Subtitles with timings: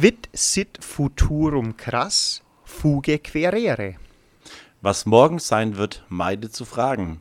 [0.00, 3.96] Quid sit futurum crass, fuge querere.
[4.80, 7.20] Was morgen sein wird, meide zu fragen.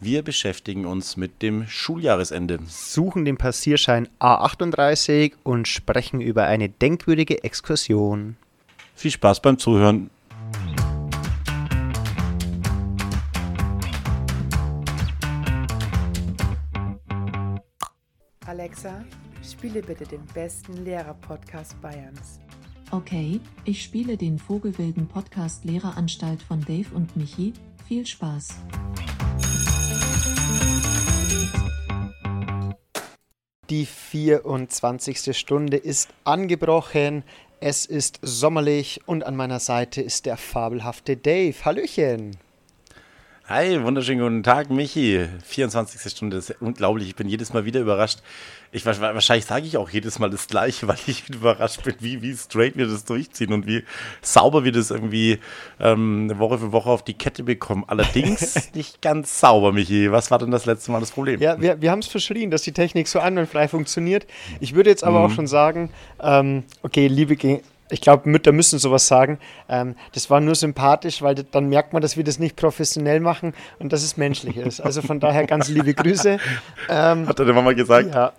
[0.00, 2.60] Wir beschäftigen uns mit dem Schuljahresende.
[2.66, 8.38] Suchen den Passierschein A38 und sprechen über eine denkwürdige Exkursion.
[8.94, 10.08] Viel Spaß beim Zuhören.
[18.46, 19.04] Alexa,
[19.50, 22.40] spiele bitte den besten Lehrer-Podcast Bayerns.
[22.90, 27.52] Okay, ich spiele den Vogelwilden Podcast Lehreranstalt von Dave und Michi.
[27.86, 28.56] Viel Spaß.
[33.70, 35.36] Die 24.
[35.36, 37.24] Stunde ist angebrochen.
[37.60, 41.56] Es ist sommerlich und an meiner Seite ist der fabelhafte Dave.
[41.64, 42.36] Hallöchen.
[43.46, 45.28] Hi, wunderschönen guten Tag, Michi.
[45.44, 46.10] 24.
[46.10, 47.08] Stunde, das ist unglaublich.
[47.08, 48.20] Ich bin jedes Mal wieder überrascht.
[48.72, 52.34] Ich, wahrscheinlich sage ich auch jedes Mal das Gleiche, weil ich überrascht bin, wie, wie
[52.34, 53.84] straight wir das durchziehen und wie
[54.22, 55.40] sauber wir das irgendwie
[55.78, 57.84] ähm, Woche für Woche auf die Kette bekommen.
[57.86, 60.10] Allerdings nicht ganz sauber, Michi.
[60.10, 61.38] Was war denn das letzte Mal das Problem?
[61.42, 64.26] Ja, wir, wir haben es verschrien, dass die Technik so einwandfrei funktioniert.
[64.60, 65.26] Ich würde jetzt aber mhm.
[65.26, 65.90] auch schon sagen,
[66.22, 67.36] ähm, okay, liebe
[67.90, 69.38] ich glaube, Mütter müssen sowas sagen.
[69.68, 73.52] Ähm, das war nur sympathisch, weil dann merkt man, dass wir das nicht professionell machen
[73.78, 74.80] und dass es menschlich ist.
[74.80, 76.38] Also von daher ganz liebe Grüße.
[76.88, 78.14] Ähm, Hat deine Mama gesagt?
[78.14, 78.32] Ja.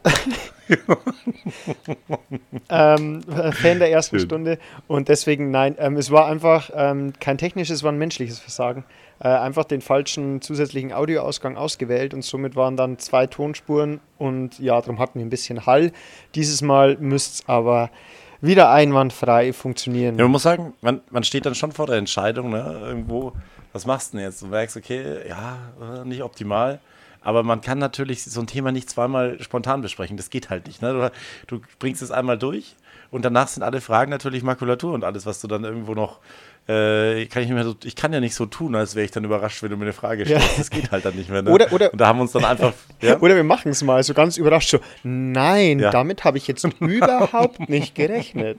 [2.70, 3.22] ähm,
[3.52, 4.28] Fan der ersten Schön.
[4.28, 8.40] Stunde und deswegen nein, ähm, es war einfach ähm, kein technisches, es war ein menschliches
[8.40, 8.84] Versagen.
[9.20, 14.80] Äh, einfach den falschen zusätzlichen Audioausgang ausgewählt und somit waren dann zwei Tonspuren und ja,
[14.82, 15.92] darum hatten wir ein bisschen Hall.
[16.34, 17.92] Dieses Mal müsste es aber
[18.42, 20.18] wieder einwandfrei funktionieren.
[20.18, 22.80] Ja, man muss sagen, man, man steht dann schon vor der Entscheidung, ne?
[22.84, 23.34] irgendwo,
[23.74, 24.42] was machst du denn jetzt?
[24.42, 26.80] Du merkst, okay, ja, äh, nicht optimal.
[27.22, 30.16] Aber man kann natürlich so ein Thema nicht zweimal spontan besprechen.
[30.16, 30.84] Das geht halt nicht.
[30.84, 31.12] Ne?
[31.48, 32.76] Du, du bringst es einmal durch
[33.10, 36.20] und danach sind alle Fragen natürlich Makulatur und alles, was du dann irgendwo noch
[36.68, 39.24] äh, kann ich, mir so, ich kann ja nicht so tun, als wäre ich dann
[39.24, 40.48] überrascht, wenn du mir eine Frage stellst.
[40.48, 40.58] Ja.
[40.58, 41.44] Das geht halt dann nicht mehr.
[41.44, 41.52] Ne?
[41.52, 42.74] Oder, oder, und da haben wir uns dann einfach.
[43.02, 43.20] Ja?
[43.20, 44.70] Oder wir machen es mal so ganz überrascht.
[44.70, 45.92] So, nein, ja.
[45.92, 48.58] damit habe ich jetzt überhaupt nicht gerechnet.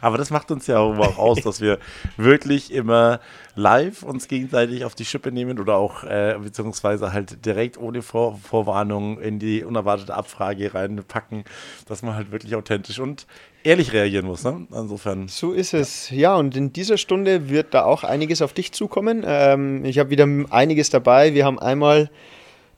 [0.00, 1.78] Aber das macht uns ja auch aus, dass wir
[2.16, 3.20] wirklich immer
[3.54, 8.38] live uns gegenseitig auf die Schippe nehmen oder auch äh, beziehungsweise halt direkt ohne Vor
[8.38, 11.44] Vorwarnung in die unerwartete Abfrage reinpacken,
[11.86, 13.26] dass man halt wirklich authentisch und
[13.62, 14.44] ehrlich reagieren muss.
[14.44, 14.66] Ne?
[14.72, 15.28] Insofern.
[15.28, 16.10] So ist es.
[16.10, 16.16] Ja.
[16.16, 19.22] ja, und in dieser Stunde wird da auch einiges auf dich zukommen.
[19.26, 21.34] Ähm, ich habe wieder einiges dabei.
[21.34, 22.10] Wir haben einmal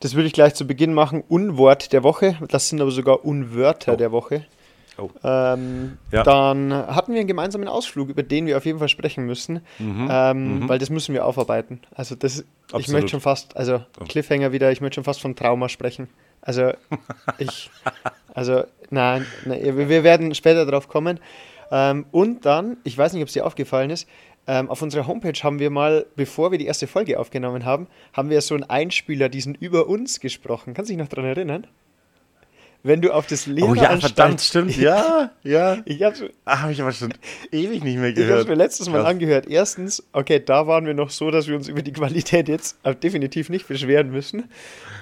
[0.00, 1.24] das würde ich gleich zu Beginn machen.
[1.28, 2.36] Unwort der Woche.
[2.48, 3.96] Das sind aber sogar Unwörter oh.
[3.96, 4.44] der Woche.
[4.96, 5.10] Oh.
[5.24, 6.22] Ähm, ja.
[6.22, 10.08] Dann hatten wir einen gemeinsamen Ausflug, über den wir auf jeden Fall sprechen müssen, mhm.
[10.10, 10.68] Ähm, mhm.
[10.68, 11.80] weil das müssen wir aufarbeiten.
[11.94, 12.44] Also das,
[12.78, 14.04] ich möchte schon fast, also oh.
[14.04, 16.08] Cliffhanger wieder, ich möchte schon fast von Trauma sprechen.
[16.40, 16.72] Also
[17.38, 17.70] ich,
[18.34, 21.18] also nein, nein wir werden später darauf kommen.
[21.70, 24.06] Ähm, und dann, ich weiß nicht, ob es dir aufgefallen ist,
[24.46, 28.28] ähm, auf unserer Homepage haben wir mal, bevor wir die erste Folge aufgenommen haben, haben
[28.28, 30.74] wir so einen Einspieler, diesen über uns gesprochen.
[30.74, 31.66] Kannst du dich noch daran erinnern?
[32.84, 34.76] Wenn du auf das Lehrer Oh ja, verdammt, stimmt.
[34.76, 35.78] Ja, ja.
[35.86, 37.14] Ich hab's, Ach, habe ich aber schon
[37.50, 38.40] ewig nicht mehr gehört.
[38.40, 39.10] Ich habe mir letztes Mal Krass.
[39.10, 39.46] angehört.
[39.48, 43.48] Erstens, okay, da waren wir noch so, dass wir uns über die Qualität jetzt definitiv
[43.48, 44.50] nicht beschweren müssen.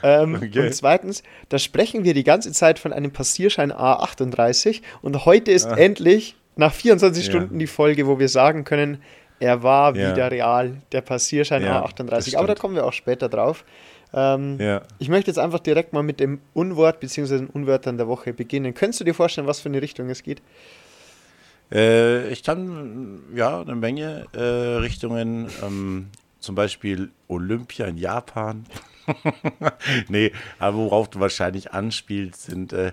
[0.05, 0.61] Ähm, okay.
[0.61, 5.67] Und zweitens, da sprechen wir die ganze Zeit von einem Passierschein A38 und heute ist
[5.67, 5.77] ah.
[5.77, 7.31] endlich nach 24 ja.
[7.33, 9.03] Stunden die Folge, wo wir sagen können,
[9.41, 10.13] er war ja.
[10.13, 12.37] wieder real, der Passierschein ja, A38.
[12.37, 13.65] Aber da kommen wir auch später drauf.
[14.15, 14.83] Ähm, ja.
[14.99, 17.39] Ich möchte jetzt einfach direkt mal mit dem Unwort bzw.
[17.39, 18.75] den Unwörtern der Woche beginnen.
[18.75, 20.43] Könntest du dir vorstellen, was für eine Richtung es geht?
[21.73, 26.09] Äh, ich kann ja eine Menge äh, Richtungen, ähm,
[26.41, 28.67] zum Beispiel Olympia in Japan.
[30.09, 32.93] nee, aber worauf du wahrscheinlich anspielst, sind äh,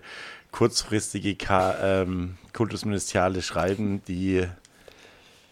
[0.51, 4.45] kurzfristige Ka ähm, kultusministeriale Schreiben, die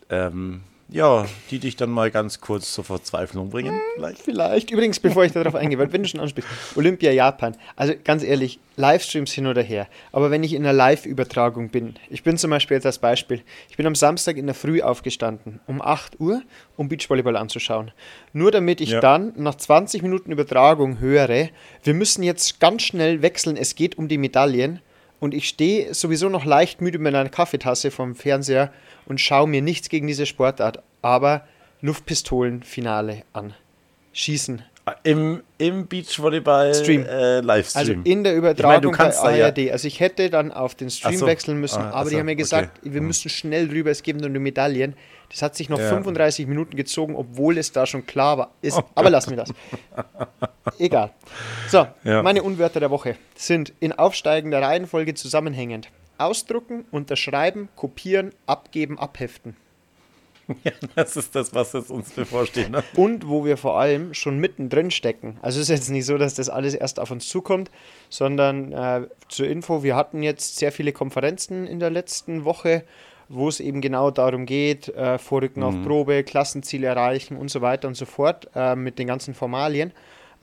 [0.10, 3.74] ähm, ja, die dich dann mal ganz kurz zur Verzweiflung bringen.
[3.74, 4.22] Hm, vielleicht.
[4.22, 4.72] Vielleicht.
[4.72, 7.58] Übrigens, bevor ich darauf eingehe, wenn du schon ansprichst, Olympia Japan.
[7.76, 9.88] Also ganz ehrlich, Livestreams hin oder her.
[10.12, 13.76] Aber wenn ich in einer Live-Übertragung bin, ich bin zum Beispiel jetzt als Beispiel, ich
[13.76, 16.42] bin am Samstag in der Früh aufgestanden, um 8 Uhr,
[16.78, 17.92] um Beachvolleyball anzuschauen.
[18.32, 19.02] Nur damit ich ja.
[19.02, 21.50] dann nach 20 Minuten Übertragung höre,
[21.84, 24.80] wir müssen jetzt ganz schnell wechseln, es geht um die Medaillen.
[25.20, 28.72] Und ich stehe sowieso noch leicht müde mit einer Kaffeetasse vom Fernseher
[29.06, 31.48] und schaue mir nichts gegen diese Sportart, aber
[31.82, 33.54] Luftpistolenfinale an.
[34.14, 34.64] Schießen.
[35.04, 37.06] Im, im Beachvolleyball Stream.
[37.06, 37.80] Äh, Livestream.
[37.80, 39.58] Also in der Übertragung ich mein, bei ARD.
[39.58, 39.74] Ja.
[39.74, 41.26] Also ich hätte dann auf den Stream so.
[41.26, 42.94] wechseln müssen, ah, aber die haben mir gesagt, okay.
[42.94, 43.08] wir mhm.
[43.08, 44.96] müssen schnell rüber, es gibt nur die Medaillen.
[45.30, 45.90] Das hat sich noch ja.
[45.90, 48.52] 35 Minuten gezogen, obwohl es da schon klar war.
[48.62, 49.54] Ist, oh, aber lassen wir das.
[50.80, 51.12] Egal.
[51.68, 55.90] So, meine Unwörter der Woche sind in aufsteigender Reihenfolge zusammenhängend.
[56.18, 59.58] ausdrucken, unterschreiben, kopieren, abgeben, abheften.
[60.64, 62.70] Ja, das ist das, was jetzt uns bevorsteht.
[62.70, 62.84] Ne?
[62.96, 65.38] Und wo wir vor allem schon mittendrin stecken.
[65.42, 67.70] Also es ist jetzt nicht so, dass das alles erst auf uns zukommt,
[68.10, 72.84] sondern äh, zur Info, wir hatten jetzt sehr viele Konferenzen in der letzten Woche,
[73.30, 77.88] wo es eben genau darum geht, äh, Vorrücken auf Probe, Klassenziele erreichen und so weiter
[77.88, 79.92] und so fort äh, mit den ganzen Formalien.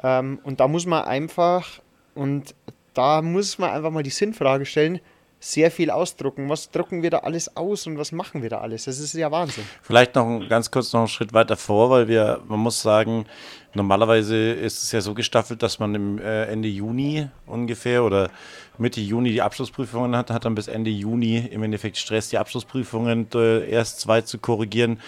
[0.02, 1.80] Ähm, und da muss man einfach,
[2.14, 2.54] und
[2.92, 5.00] da muss man einfach mal die Sinnfrage stellen,
[5.44, 6.49] sehr viel ausdrucken.
[6.49, 8.85] Was drucken wir da alles aus und was machen wir da alles?
[8.85, 9.64] Das ist ja Wahnsinn.
[9.82, 13.26] Vielleicht noch ganz kurz noch einen Schritt weiter vor, weil wir, man muss sagen,
[13.75, 18.31] normalerweise ist es ja so gestaffelt, dass man im äh, Ende Juni ungefähr oder
[18.79, 23.29] Mitte Juni die Abschlussprüfungen hat, hat dann bis Ende Juni im Endeffekt Stress, die Abschlussprüfungen
[23.35, 24.99] äh, erst zwei zu korrigieren,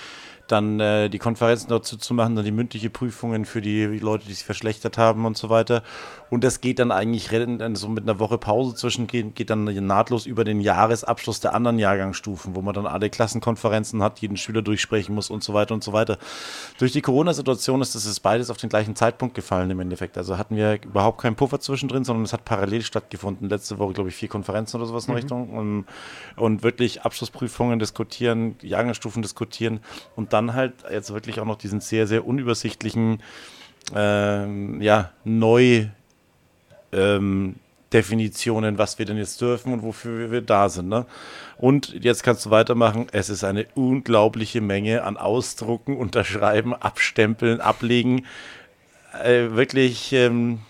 [0.49, 4.35] dann äh, die Konferenzen dazu zu machen, dann die mündliche Prüfungen für die Leute, die
[4.35, 5.83] sich verschlechtert haben und so weiter.
[6.31, 7.31] Und das geht dann eigentlich
[7.75, 12.57] so mit einer Woche Pause zwischen, geht, dann nahtlos über den Jahresabschluss der anderen Jahrgangsstufen,
[12.57, 15.93] wo man dann alle Klassenkonferenzen hat, jeden Schüler durchsprechen muss und so weiter und so
[15.93, 16.19] weiter.
[16.79, 20.19] Durch die Corona-Situation ist das beides auf den gleichen Zeitpunkt gefallen im Endeffekt.
[20.19, 23.49] Also hatten wir überhaupt keinen Puffer zwischendrin, sondern es hat parallel stattgefunden.
[23.49, 25.51] Letzte Woche, glaube ich, vier Konferenzen oder sowas in Richtung.
[25.51, 25.87] Und,
[26.37, 29.81] und wirklich Abschlussprüfungen diskutieren, Jahrgangsstufen diskutieren
[30.17, 33.23] und dann halt jetzt wirklich auch noch diesen sehr, sehr unübersichtlichen,
[33.95, 35.87] ähm, ja, neu
[36.93, 37.57] ähm,
[37.93, 40.89] Definitionen, was wir denn jetzt dürfen und wofür wir da sind.
[40.89, 41.07] Ne?
[41.57, 43.07] Und jetzt kannst du weitermachen.
[43.13, 48.27] Es ist eine unglaubliche Menge an Ausdrucken, Unterschreiben, Abstempeln, Ablegen.
[49.23, 50.61] Äh, wirklich ähm,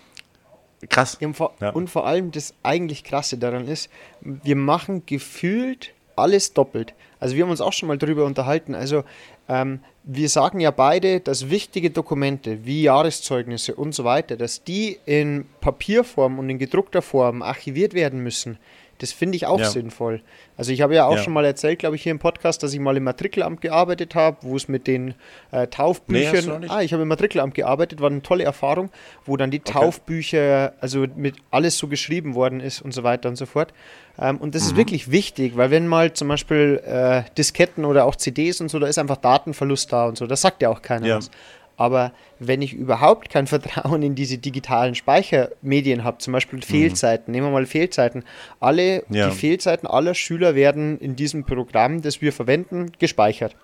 [0.88, 1.16] krass.
[1.20, 1.70] Und, vor, Ja.
[1.70, 3.90] und vor allem das eigentlich Krasse daran ist,
[4.20, 6.94] wir machen gefühlt alles doppelt.
[7.18, 8.74] Also wir haben uns auch schon mal darüber unterhalten.
[8.74, 9.04] Also
[9.48, 15.00] ähm, wir sagen ja beide, dass wichtige Dokumente wie Jahreszeugnisse und so weiter, dass die
[15.04, 18.56] in Papierform und in gedruckter Form archiviert werden müssen.
[18.98, 19.66] Das finde ich auch Ja.
[19.70, 20.22] sinnvoll.
[20.56, 21.22] Also ich habe ja auch Ja.
[21.22, 24.38] schon mal erzählt, glaube ich, hier im Podcast, dass ich mal im Matrikelamt gearbeitet habe,
[24.40, 25.10] wo es mit den
[25.52, 26.60] äh, Nee, Taufbüchern...
[26.60, 26.70] nicht.
[26.72, 28.90] ah, ich habe im Matrikelamt gearbeitet, war eine tolle Erfahrung,
[29.24, 33.36] wo dann die Taufbücher, also mit alles so geschrieben worden ist und so weiter und
[33.36, 33.72] so fort.
[34.18, 34.68] Ähm, und das Mhm.
[34.70, 38.78] ist wirklich wichtig, weil wenn mal zum Beispiel äh, Disketten oder auch CDs und so,
[38.78, 41.16] da ist einfach Datenverlust da und so, das sagt ja auch keiner Ja.
[41.18, 41.30] was.
[41.78, 47.48] Aber wenn ich überhaupt kein Vertrauen in diese digitalen Speichermedien habe, zum Beispiel Fehlzeiten, nehmen
[47.48, 48.24] wir mal Fehlzeiten,
[48.60, 49.14] alle Mhm.
[49.14, 49.28] Ja.
[49.28, 53.56] die Fehlzeiten aller Schüler werden in diesem Programm, das wir verwenden, gespeichert.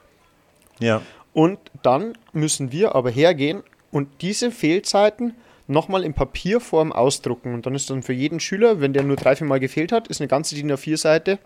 [0.78, 1.00] Ja.
[1.32, 5.34] Und dann müssen wir aber hergehen und diese Fehlzeiten
[5.66, 7.54] nochmal in Papierform ausdrucken.
[7.54, 10.08] Und dann ist dann für jeden Schüler, wenn der nur drei, vier Mal gefehlt hat,
[10.08, 11.38] ist eine ganze DIN A4-Seite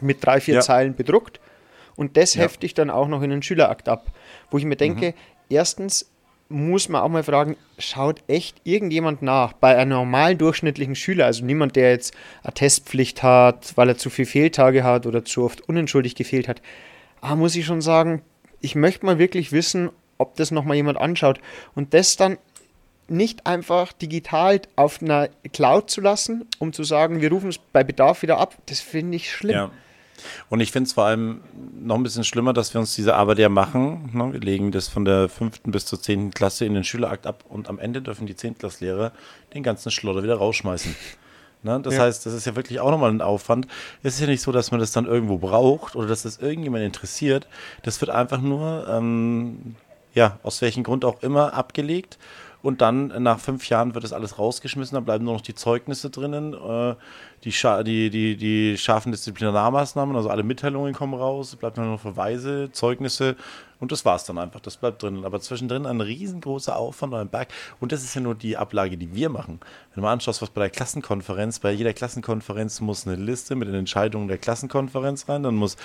[0.00, 0.60] mit drei, vier Ja.
[0.60, 1.40] Zeilen bedruckt.
[1.96, 2.42] Und das Ja.
[2.44, 4.06] hefte ich dann auch noch in den Schülerakt ab.
[4.50, 5.12] Wo ich mir denke,
[5.50, 6.10] erstens
[6.48, 11.44] muss man auch mal fragen, schaut echt irgendjemand nach bei einem normalen durchschnittlichen Schüler, also
[11.44, 12.12] niemand, der jetzt
[12.42, 16.60] eine Testpflicht hat, weil er zu viel Fehltage hat oder zu oft unentschuldigt gefehlt hat.
[17.20, 18.22] Ah, muss ich schon sagen,
[18.60, 21.40] ich möchte mal wirklich wissen, ob das nochmal jemand anschaut
[21.74, 22.36] und das dann
[23.06, 27.84] nicht einfach digital auf einer Cloud zu lassen, um zu sagen, wir rufen es bei
[27.84, 29.54] Bedarf wieder ab, das finde ich schlimm.
[29.54, 29.70] Ja.
[30.48, 31.40] Und ich finde es vor allem
[31.80, 34.10] noch ein bisschen schlimmer, dass wir uns diese Arbeit ja machen.
[34.12, 34.32] Ne?
[34.32, 37.68] Wir legen das von der fünften bis zur zehnten Klasse in den Schülerakt ab und
[37.68, 39.12] am Ende dürfen die Zehntklasslehrer
[39.54, 40.94] den ganzen Schlotter wieder rausschmeißen.
[41.62, 41.78] Ne?
[41.82, 42.04] Das Ja.
[42.04, 43.66] heißt, das ist ja wirklich auch nochmal ein Aufwand.
[44.02, 46.82] Es ist ja nicht so, dass man das dann irgendwo braucht oder dass das irgendjemand
[46.84, 47.46] interessiert.
[47.82, 49.76] Das wird einfach nur, ähm,
[50.14, 52.16] ja, aus welchem Grund auch immer abgelegt.
[52.62, 56.08] Und dann nach fünf Jahren wird das alles rausgeschmissen, dann bleiben nur noch die Zeugnisse
[56.08, 56.94] drinnen, äh,
[57.44, 62.00] die, scha die, die, die scharfen Disziplinarmaßnahmen, also alle Mitteilungen kommen raus, bleibt nur noch
[62.00, 63.36] Verweise, Zeugnisse
[63.80, 65.24] und das war's dann einfach, das bleibt drinnen.
[65.24, 67.48] Aber zwischendrin ein riesengroßer Aufwand und ein Berg.
[67.80, 69.58] Und das ist ja nur die Ablage, die wir machen.
[69.60, 73.68] Wenn du mal anschaust, was bei der Klassenkonferenz, bei jeder Klassenkonferenz muss eine Liste mit
[73.68, 75.76] den Entscheidungen der Klassenkonferenz rein, dann muss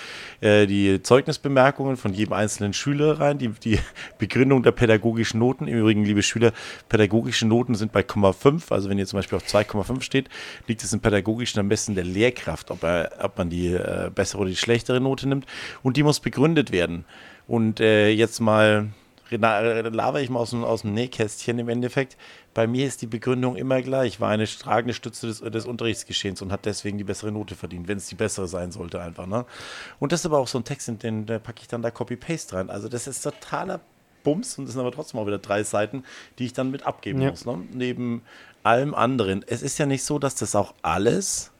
[0.41, 3.79] äh, die Zeugnisbemerkungen von jedem einzelnen Schüler rein, die, die
[4.19, 5.67] Begründung der pädagogischen Noten.
[5.67, 6.51] Im Übrigen, liebe Schüler,
[6.89, 10.29] pädagogische Noten sind bei 0,5, also wenn ihr zum Beispiel auf 2,5 steht,
[10.67, 14.41] liegt es im pädagogischen am besten der Lehrkraft, ob, er, ob man die äh, bessere
[14.41, 15.45] oder die schlechtere Note nimmt.
[15.83, 17.05] Und die muss begründet werden.
[17.47, 18.89] Und äh, jetzt mal
[19.31, 22.15] laber ich mal aus dem, aus dem Nähkästchen im Endeffekt.
[22.53, 26.51] Bei mir ist die Begründung immer gleich, war eine tragende Stütze des, des Unterrichtsgeschehens und
[26.51, 29.25] hat deswegen die bessere Note verdient, wenn es die bessere sein sollte einfach.
[29.25, 29.45] Ne?
[29.99, 32.55] Und das ist aber auch so ein Text, den da packe ich dann da Copy-Paste
[32.55, 32.69] rein.
[32.69, 33.79] Also das ist totaler
[34.23, 36.03] Bums und das sind aber trotzdem auch wieder drei Seiten,
[36.39, 37.31] die ich dann mit abgeben Ja.
[37.31, 37.45] muss.
[37.45, 37.59] Ne?
[37.73, 38.21] Neben
[38.65, 39.43] allem anderen.
[39.47, 41.51] Es ist ja nicht so, dass das auch alles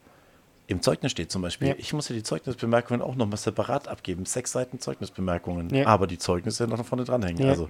[0.66, 1.68] im Zeugnis steht zum Beispiel.
[1.68, 1.74] Ja.
[1.78, 4.26] Ich muss ja die Zeugnisbemerkungen auch nochmal separat abgeben.
[4.26, 5.72] Sechs Seiten Zeugnisbemerkungen.
[5.72, 5.86] Ja.
[5.86, 7.44] Aber die Zeugnisse noch vorne dranhängen.
[7.44, 7.50] Ja.
[7.50, 7.68] Also.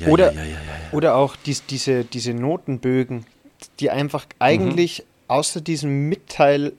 [0.00, 0.32] Ja, Oder,
[0.92, 3.26] oder auch dies, diese, diese Notenbögen,
[3.80, 6.72] die einfach eigentlich außer diesem Mitteil,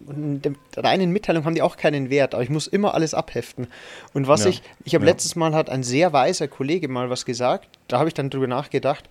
[0.00, 3.68] der reinen Mitteilung haben die auch keinen Wert, aber ich muss immer alles abheften.
[4.12, 7.78] Und was ich, ich habe letztes Mal hat ein sehr weiser Kollege mal was gesagt,
[7.88, 9.08] da habe ich dann drüber nachgedacht.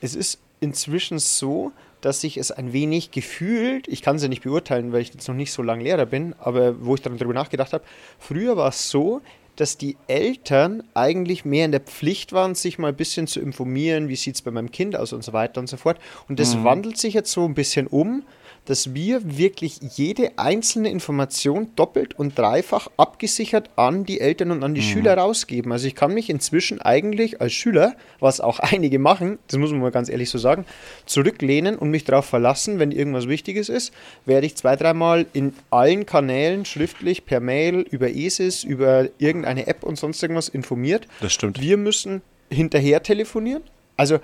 [0.00, 4.42] Es ist inzwischen so, dass sich es ein wenig gefühlt, ich kann es ja nicht
[4.42, 7.34] beurteilen, weil ich jetzt noch nicht so lange Lehrer bin, aber wo ich dann drüber
[7.34, 7.84] nachgedacht habe,
[8.18, 9.20] früher war es so,
[9.56, 14.08] dass die Eltern eigentlich mehr in der Pflicht waren, sich mal ein bisschen zu informieren,
[14.08, 15.98] wie sieht es bei meinem Kind aus und so weiter und so fort.
[16.28, 18.22] Und das wandelt sich jetzt so ein bisschen um,
[18.66, 24.74] dass wir wirklich jede einzelne Information doppelt und dreifach abgesichert an die Eltern und an
[24.74, 25.72] die Schüler rausgeben.
[25.72, 29.80] Also ich kann mich inzwischen eigentlich als Schüler, was auch einige machen, das muss man
[29.80, 30.64] mal ganz ehrlich so sagen,
[31.06, 33.92] zurücklehnen und mich darauf verlassen, wenn irgendwas Wichtiges ist,
[34.26, 39.82] werde ich zwei, dreimal in allen Kanälen schriftlich, per Mail, über ESIS, über irgendeine App
[39.82, 41.06] und sonst irgendwas informiert.
[41.20, 41.60] Das stimmt.
[41.60, 43.62] Wir müssen hinterher telefonieren.
[43.96, 44.18] Also,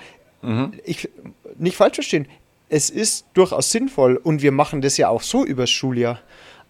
[0.85, 1.09] ich,
[1.59, 2.29] nicht falsch verstehen,
[2.69, 6.21] es ist durchaus sinnvoll und wir machen das ja auch so übers Schuljahr.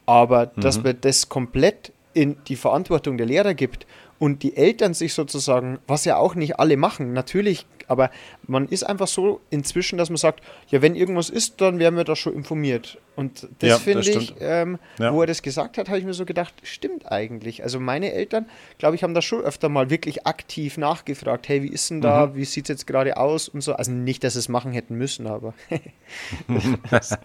[0.04, 3.86] Aber dass man das komplett in die Verantwortung der Lehrer gibt
[4.18, 8.10] und die Eltern sich sozusagen, was ja auch nicht alle machen, natürlich, aber
[8.46, 12.04] man ist einfach so inzwischen, dass man sagt, ja, wenn irgendwas ist, dann werden wir
[12.04, 12.98] da schon informiert.
[13.16, 15.12] Und das Ja, das finde ich, ähm, Ja.
[15.14, 17.62] wo er das gesagt hat, habe ich mir so gedacht, stimmt eigentlich.
[17.62, 18.46] Also meine Eltern,
[18.78, 22.34] glaube ich, haben da schon öfter mal wirklich aktiv nachgefragt, hey, wie ist denn da,
[22.34, 23.72] wie sieht es jetzt gerade aus und so.
[23.74, 25.54] Also nicht, dass sie es machen hätten müssen, aber
[26.90, 27.16] das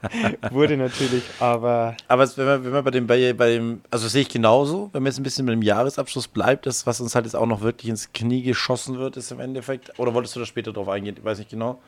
[0.51, 4.13] wurde natürlich, aber Aber wenn man, wenn man bei dem, bei, bei dem, also das
[4.13, 7.15] sehe ich genauso, wenn man jetzt ein bisschen mit dem Jahresabschluss bleibt, das, was uns
[7.15, 10.39] halt jetzt auch noch wirklich ins Knie geschossen wird, ist im Endeffekt, oder wolltest du
[10.39, 11.81] da später drauf eingehen, ich weiß nicht genau,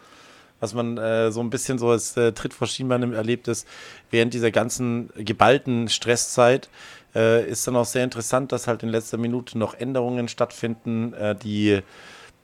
[0.60, 3.68] was man äh, so ein bisschen so als äh, Tritt vor Schienbein erlebt ist,
[4.12, 6.70] während dieser ganzen geballten Stresszeit,
[7.16, 11.36] äh, ist dann auch sehr interessant, dass halt in letzter Minute noch Änderungen stattfinden, äh,
[11.36, 11.82] die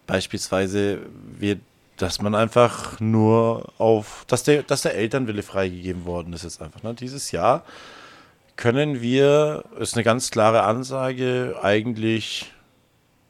[0.06, 1.00] beispielsweise
[1.38, 1.60] wir,
[1.98, 6.84] dass man einfach nur auf, dass der, dass der Elternwille freigegeben worden ist jetzt einfach.
[6.84, 6.94] Ne?
[6.94, 7.64] Dieses Jahr
[8.56, 12.52] können wir, ist eine ganz klare Ansage, eigentlich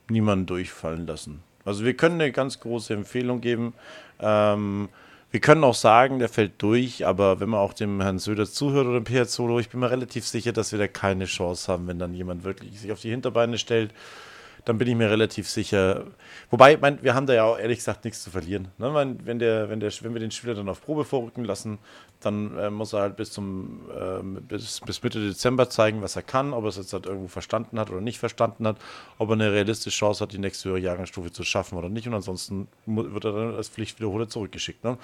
[0.09, 1.43] niemanden durchfallen lassen.
[1.65, 3.73] Also wir können eine ganz große Empfehlung geben.
[4.19, 4.89] Ähm,
[5.31, 8.87] wir können auch sagen, der fällt durch, aber wenn man auch dem Herrn Söder zuhört
[8.87, 11.99] oder dem Piazzolo, ich bin mir relativ sicher, dass wir da keine Chance haben, wenn
[11.99, 13.93] dann jemand wirklich sich auf die Hinterbeine stellt
[14.65, 16.05] dann bin ich mir relativ sicher.
[16.49, 18.69] Wobei, mein, wir haben da ja auch ehrlich gesagt nichts zu verlieren.
[18.77, 18.89] Ne?
[18.89, 21.79] Mein, wenn, der, wenn, der, wenn wir den Spieler dann auf Probe vorrücken lassen,
[22.21, 26.21] dann äh, muss er halt bis zum ähm, bis, bis Mitte Dezember zeigen, was er
[26.21, 28.77] kann, ob er es jetzt halt irgendwo verstanden hat oder nicht verstanden hat,
[29.17, 32.07] ob er eine realistische Chance hat, die nächste höhere Jahrgangsstufe zu schaffen oder nicht.
[32.07, 34.83] Und ansonsten wird er dann als Pflichtwiederholer zurückgeschickt.
[34.83, 34.97] Ne?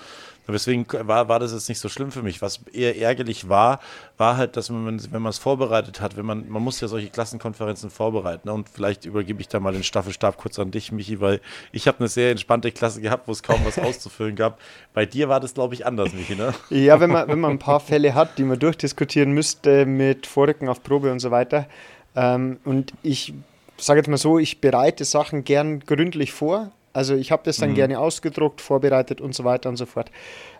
[0.48, 2.41] Deswegen war, war das jetzt nicht so schlimm für mich.
[2.41, 3.79] Was eher ärgerlich war,
[4.17, 7.10] war halt, dass man, wenn man es vorbereitet hat, wenn man, man muss ja solche
[7.10, 8.50] Klassenkonferenzen vorbereiten.
[8.50, 8.53] Ne?
[8.53, 11.41] Und vielleicht übergebe ich da mal den Staffelstab kurz an dich, Michi, weil
[11.72, 14.60] ich habe eine sehr entspannte Klasse gehabt, wo es kaum was auszufüllen gab.
[14.93, 16.53] Bei dir war das, glaube ich, anders, Michi, ne?
[16.69, 20.69] Ja, wenn man, wenn man ein paar Fälle hat, die man durchdiskutieren müsste mit Vorrücken
[20.69, 21.67] auf Probe und so weiter.
[22.15, 23.34] Ähm, und ich
[23.77, 26.72] sage jetzt mal so, ich bereite Sachen gern gründlich vor.
[26.93, 30.10] Also ich habe das dann gerne ausgedruckt, vorbereitet und so weiter und so fort.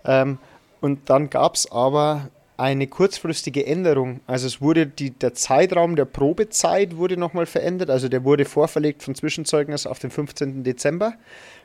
[0.04, 0.38] Ähm,
[0.82, 4.22] und dann gab es aber eine kurzfristige Änderung.
[4.28, 7.90] Also es wurde die, der Zeitraum der Probezeit wurde nochmal verändert.
[7.90, 10.64] Also der wurde vorverlegt von Zwischenzeugnis auf den 15.
[10.64, 11.14] Dezember.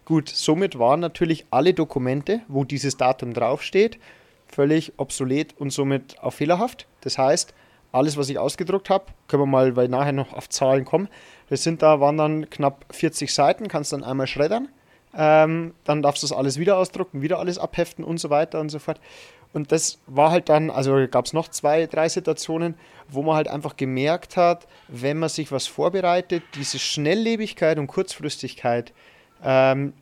[0.04, 3.98] Gut, somit waren natürlich alle Dokumente, wo dieses Datum draufsteht,
[4.48, 6.86] völlig obsolet und somit auch fehlerhaft.
[7.02, 7.54] Das heißt,
[7.92, 11.08] alles, was ich ausgedruckt habe, können wir mal, weil nachher noch auf Zahlen kommen,
[11.48, 14.68] das sind da, waren dann knapp 40 Seiten, kannst dann einmal schreddern,
[15.16, 18.68] ähm, dann darfst du das alles wieder ausdrucken, wieder alles abheften und so weiter und
[18.68, 19.00] so fort.
[19.52, 22.74] Und das war halt dann, also gab es noch zwei, drei Situationen,
[23.08, 28.92] wo man halt einfach gemerkt hat, wenn man sich was vorbereitet, diese Schnelllebigkeit und Kurzfristigkeit,
[29.42, 29.92] ähm,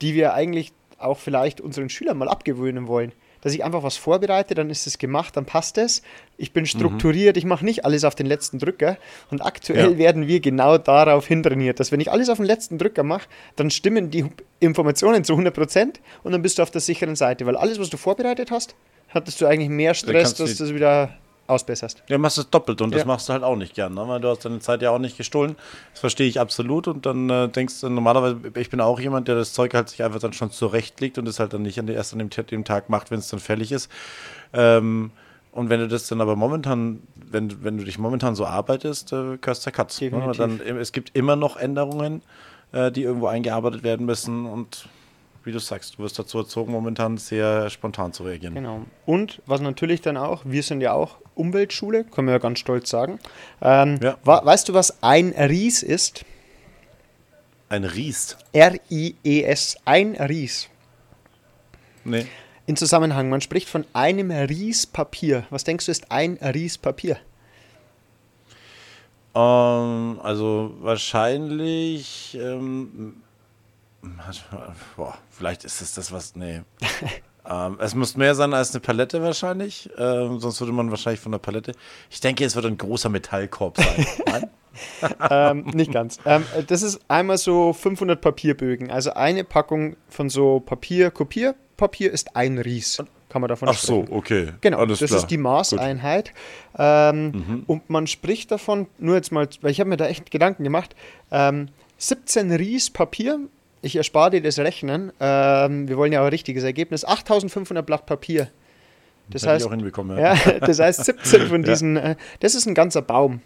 [0.00, 3.12] die wir eigentlich auch vielleicht unseren Schülern mal abgewöhnen wollen.
[3.42, 6.02] Dass ich einfach was vorbereite, dann ist es gemacht, dann passt es.
[6.36, 8.96] Ich bin strukturiert, ich mache nicht alles auf den letzten Drücker.
[9.30, 9.98] Und aktuell Ja.
[9.98, 13.70] werden wir genau darauf hintrainiert, dass wenn ich alles auf den letzten Drücker mache, dann
[13.70, 14.26] stimmen die
[14.58, 17.46] Informationen zu 100% und dann bist du auf der sicheren Seite.
[17.46, 18.74] Weil alles, was du vorbereitet hast,
[19.08, 21.16] hattest du eigentlich mehr Stress, dass du es wieder
[21.50, 22.02] ausbesserst.
[22.08, 23.06] Ja, machst es doppelt und das Ja.
[23.06, 24.06] machst du halt auch nicht gern, ne?
[24.06, 25.56] weil du hast deine Zeit ja auch nicht gestohlen.
[25.92, 29.34] Das verstehe ich absolut und dann äh, denkst du normalerweise, ich bin auch jemand, der
[29.34, 32.12] das Zeug halt sich einfach dann schon zurechtlegt und das halt dann nicht an, erst
[32.12, 33.90] an dem, dem Tag macht, wenn es dann fällig ist.
[34.52, 35.10] Ähm,
[35.52, 39.36] und wenn du das dann aber momentan, wenn, wenn du dich momentan so arbeitest, äh,
[39.38, 40.00] der Katz.
[40.00, 40.32] Ne?
[40.36, 42.22] Dann, es gibt immer noch Änderungen,
[42.72, 44.88] äh, die irgendwo eingearbeitet werden müssen und
[45.44, 48.54] wie du sagst, du wirst dazu erzogen, momentan sehr spontan zu reagieren.
[48.54, 48.82] Genau.
[49.06, 52.90] Und was natürlich dann auch, wir sind ja auch Umweltschule, können wir ja ganz stolz
[52.90, 53.18] sagen.
[53.62, 54.18] Ähm, Ja.
[54.22, 56.24] weißt du, was ein Ries ist?
[57.68, 58.36] Ein Riest.
[58.52, 60.68] R-I-E-S, ein Ries.
[62.04, 62.26] Nee.
[62.66, 65.44] in Zusammenhang, man spricht von einem Ries Papier.
[65.50, 67.16] Was denkst du, ist ein Ries Papier?
[69.34, 73.22] Ähm, also wahrscheinlich, ähm,
[74.96, 76.62] boah, vielleicht ist es das, was, nee.
[77.48, 81.32] ähm, es muss mehr sein als eine Palette wahrscheinlich, ähm, sonst würde man wahrscheinlich von
[81.32, 81.72] der Palette,
[82.10, 84.06] ich denke, es wird ein großer Metallkorb sein.
[84.26, 84.50] Nein?
[85.30, 86.18] ähm, nicht ganz.
[86.24, 88.90] Ähm, das ist einmal so 500 Papierbögen.
[88.90, 93.02] Also eine Packung von so Papier, Kopierpapier ist ein Ries.
[93.28, 94.06] Kann man davon Ach sprechen.
[94.08, 94.48] so, okay.
[94.60, 95.20] Genau, Alles das klar.
[95.20, 96.32] ist die Maßeinheit.
[96.76, 100.64] Ähm, Und man spricht davon, nur jetzt mal, weil ich habe mir da echt Gedanken
[100.64, 100.94] gemacht,
[101.30, 103.38] ähm, 17 Ries Papier,
[103.82, 108.06] ich erspare dir das Rechnen, ähm, wir wollen ja auch ein richtiges Ergebnis, 8500 Blatt
[108.06, 108.50] Papier.
[109.30, 110.34] Das ich heißt, auch hinbekommen, ja.
[110.34, 113.40] ja, das heißt 17 von diesen, äh, das ist ein ganzer Baum.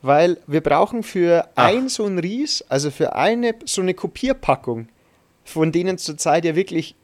[0.00, 1.66] Weil wir brauchen für Ach.
[1.66, 4.88] ein so ein Ries, also für eine so eine Kopierpackung,
[5.44, 6.94] von denen zurzeit ja wirklich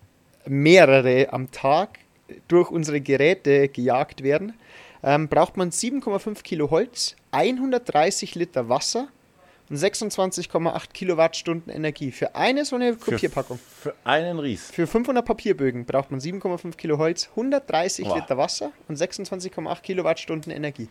[0.47, 1.99] mehrere am Tag
[2.49, 4.55] durch unsere Geräte gejagt werden,
[5.03, 9.09] ähm, braucht man 7,5 Kilo Holz, 130 Liter Wasser
[9.71, 12.11] 26,8 Kilowattstunden Energie.
[12.13, 13.59] Für eine so eine Kopierpackung.
[13.81, 14.71] Für einen Ries.
[14.71, 18.17] Für 500 Papierbögen braucht man 7,5 Kilo Holz, 130 Boah.
[18.17, 20.89] Liter Wasser und 26,8 Kilowattstunden Energie.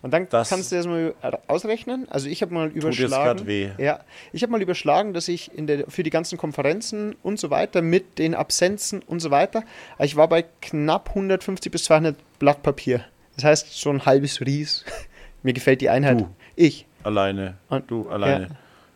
[0.00, 1.12] Und dann Das kannst du das mal
[1.48, 2.06] ausrechnen.
[2.08, 3.46] Also ich habe mal überschlagen.
[3.46, 3.70] weh.
[3.78, 4.00] Ja,
[4.32, 7.82] ich habe mal überschlagen, dass ich in der, für die ganzen Konferenzen und so weiter
[7.82, 9.64] mit den Absenzen und so weiter,
[9.98, 13.04] ich war bei knapp 150 bis 200 Blatt Papier.
[13.34, 14.84] Das heißt so ein halbes Ries.
[15.42, 16.20] Mir gefällt die Einheit.
[16.20, 16.28] Du.
[16.56, 16.86] Ich.
[17.08, 17.54] Alleine.
[17.68, 18.48] Und- du alleine.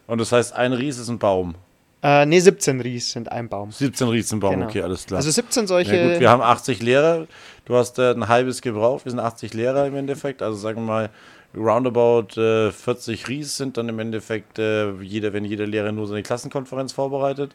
[0.07, 1.55] Und das heißt, ein Ries ist ein Baum.
[2.03, 3.71] Äh, nee, 17 Ries sind ein Baum.
[3.71, 4.67] 17 Ries ist ein Baum, Genau.
[4.67, 5.19] okay, alles klar.
[5.19, 5.97] Also 17 solche.
[5.97, 7.27] Ja gut, wir haben 80 Lehrer.
[7.65, 9.05] Du hast äh, ein halbes gebraucht.
[9.05, 10.43] Wir sind 80 Lehrer im Endeffekt.
[10.43, 11.11] Also sagen wir mal,
[11.57, 16.23] roundabout äh, 40 Ries sind dann im Endeffekt, äh, jeder, wenn jeder Lehrer nur seine
[16.23, 17.55] Klassenkonferenz vorbereitet.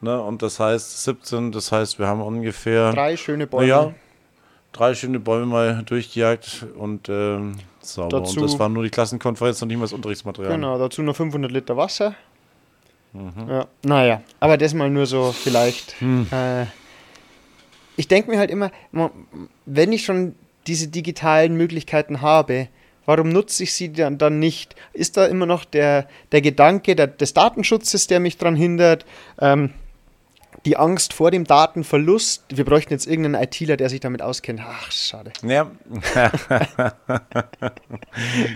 [0.00, 0.20] Ne?
[0.20, 3.66] Und das heißt 17, das heißt, wir haben ungefähr drei schöne Bäume.
[3.68, 3.94] ja,
[4.72, 8.20] drei schöne Bäume mal durchgejagt und ähm, sauber.
[8.20, 10.54] Dazu- und das war nur die Klassenkonferenz und nicht mal das Unterrichtsmaterial.
[10.54, 12.14] Genau, dazu noch 500 Liter Wasser.
[13.12, 13.48] Mhm.
[13.48, 16.00] Ja, naja, aber das mal nur so vielleicht.
[16.00, 16.26] Hm.
[16.32, 16.66] Äh,
[17.96, 18.70] ich denke mir halt immer,
[19.66, 20.34] wenn ich schon
[20.66, 22.68] diese digitalen Möglichkeiten habe,
[23.04, 24.74] warum nutze ich sie dann, dann nicht?
[24.94, 29.04] Ist da immer noch der, der Gedanke der, des Datenschutzes, der mich daran hindert?
[29.40, 29.70] Ähm,
[30.64, 32.44] die Angst vor dem Datenverlust?
[32.48, 34.60] Wir bräuchten jetzt irgendeinen ITler, der sich damit auskennt.
[34.64, 35.32] Ach, schade.
[35.42, 35.70] Ja.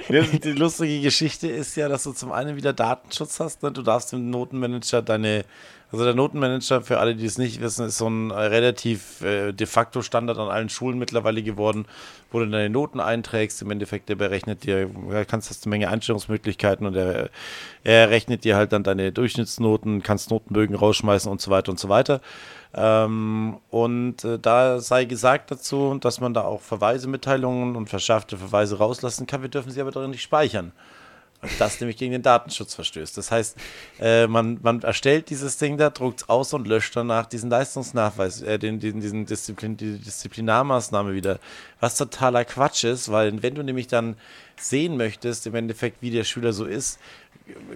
[0.09, 3.63] die, lustige Geschichte ist ja, dass du zum einen wieder Datenschutz hast.
[3.63, 3.73] Ne?
[3.73, 5.45] Du darfst dem Notenmanager deine,
[5.93, 9.53] also der Notenmanager, für alle, die es nicht wissen, ist so ein äh, relativ äh,
[9.53, 11.87] de facto Standard an allen Schulen mittlerweile geworden,
[12.33, 13.63] wo du deine Noten einträgst.
[13.63, 14.91] Im Endeffekt, der berechnet dir,
[15.29, 17.31] kannst hast eine Menge Einstellungsmöglichkeiten und er,
[17.85, 21.89] er rechnet dir halt dann deine Durchschnittsnoten, kannst Notenbögen rausschmeißen und so weiter und so
[21.89, 22.21] weiter.
[22.75, 28.79] Ähm, und äh, da sei gesagt dazu, dass man da auch Verweisemitteilungen und verschärfte Verweise
[28.79, 29.43] rauslassen kann.
[29.43, 30.73] Wir dürfen sie aber darin nicht speichern.
[31.59, 33.17] Das nämlich gegen den Datenschutz verstößt.
[33.17, 33.57] Das heißt,
[34.01, 38.43] äh, man, man erstellt dieses Ding da, druckt es aus und löscht danach diesen Leistungsnachweis,
[38.43, 41.39] äh, den, den, diesen Disziplin, die Disziplinarmaßnahme wieder.
[41.81, 44.17] Was totaler Quatsch ist, weil wenn du nämlich dann
[44.59, 46.99] sehen möchtest, im Endeffekt, wie der Schüler so ist,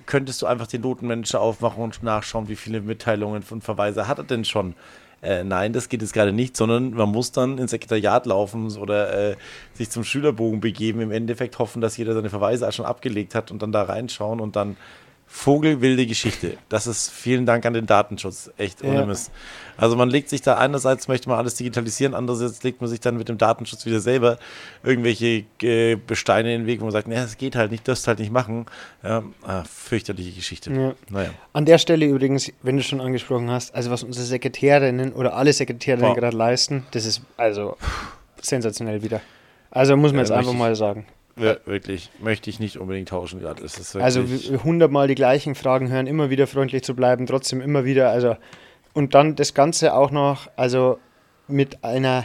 [0.06, 4.24] könntest du einfach den Notenmanager aufmachen und nachschauen, wie viele Mitteilungen und Verweise hat er
[4.24, 4.74] denn schon.
[5.22, 9.32] Äh, nein, das geht jetzt gerade nicht, sondern man muss dann ins Sekretariat laufen oder
[9.32, 9.36] äh,
[9.74, 13.50] sich zum Schülerbogen begeben, im Endeffekt hoffen, dass jeder seine Verweise auch schon abgelegt hat
[13.50, 14.76] und dann da reinschauen und dann
[15.32, 16.58] Vogelwilde Geschichte.
[16.68, 18.50] Das ist vielen Dank an den Datenschutz.
[18.58, 19.06] Echt ohne Ja.
[19.06, 19.30] Mist.
[19.76, 23.16] Also man legt sich da einerseits möchte man alles digitalisieren, andererseits legt man sich dann
[23.16, 24.38] mit dem Datenschutz wieder selber
[24.82, 28.06] irgendwelche äh, Besteine in den Weg, wo man sagt, naja, es geht halt nicht, das
[28.08, 28.66] halt nicht machen.
[29.04, 30.72] Ja, ah, fürchterliche Geschichte.
[30.72, 30.92] Ja.
[31.08, 31.30] Naja.
[31.54, 35.52] An der Stelle übrigens, wenn du schon angesprochen hast, also was unsere Sekretärinnen oder alle
[35.52, 36.16] Sekretärinnen Wow.
[36.16, 37.76] gerade leisten, das ist also
[38.42, 39.20] sensationell wieder.
[39.70, 41.06] Also muss man jetzt einfach mal sagen.
[41.40, 43.62] Wir- Wirklich, möchte ich nicht unbedingt tauschen gerade.
[43.94, 44.24] Also
[44.64, 48.36] hundertmal die gleichen Fragen hören, immer wieder freundlich zu bleiben, trotzdem immer wieder, also
[48.92, 50.98] und dann das Ganze auch noch, also
[51.48, 52.24] mit einer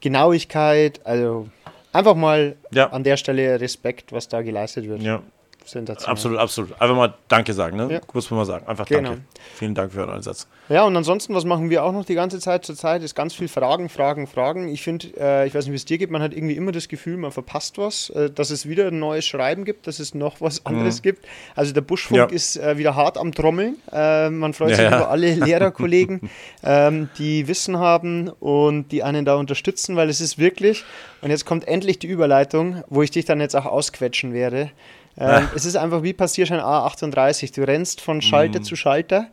[0.00, 1.48] Genauigkeit, also
[1.92, 2.90] einfach mal Ja.
[2.90, 5.02] an der Stelle Respekt, was da geleistet wird.
[5.02, 5.22] ja,
[5.66, 6.10] Sensationell.
[6.12, 6.80] absolut, absolut.
[6.80, 7.88] Einfach mal Danke sagen, ne?
[7.94, 8.00] Ja.
[8.12, 8.66] Muss man mal sagen.
[8.66, 9.10] Einfach Genau.
[9.10, 9.24] Danke.
[9.56, 10.46] Vielen Dank für euren Einsatz.
[10.68, 13.34] Ja, und ansonsten, was machen wir auch noch die ganze Zeit zur Zeit, ist ganz
[13.34, 14.68] viel Fragen, Fragen, Fragen.
[14.68, 16.88] Ich finde, äh, ich weiß nicht, wie es dir geht, man hat irgendwie immer das
[16.88, 20.40] Gefühl, man verpasst was, äh, dass es wieder ein neues Schreiben gibt, dass es noch
[20.40, 21.26] was anderes gibt.
[21.54, 22.26] Also der Buschfunk Ja.
[22.26, 23.76] ist äh, wieder hart am Trommeln.
[23.92, 26.30] Äh, man freut Ja, sich über alle Lehrerkollegen,
[26.64, 30.84] ähm, die Wissen haben und die einen da unterstützen, weil es ist wirklich,
[31.22, 34.70] und jetzt kommt endlich die Überleitung, wo ich dich dann jetzt auch ausquetschen werde.
[35.18, 37.54] Ähm, es ist einfach wie Passierschein A38.
[37.54, 39.28] Du rennst von Schalter zu Schalter.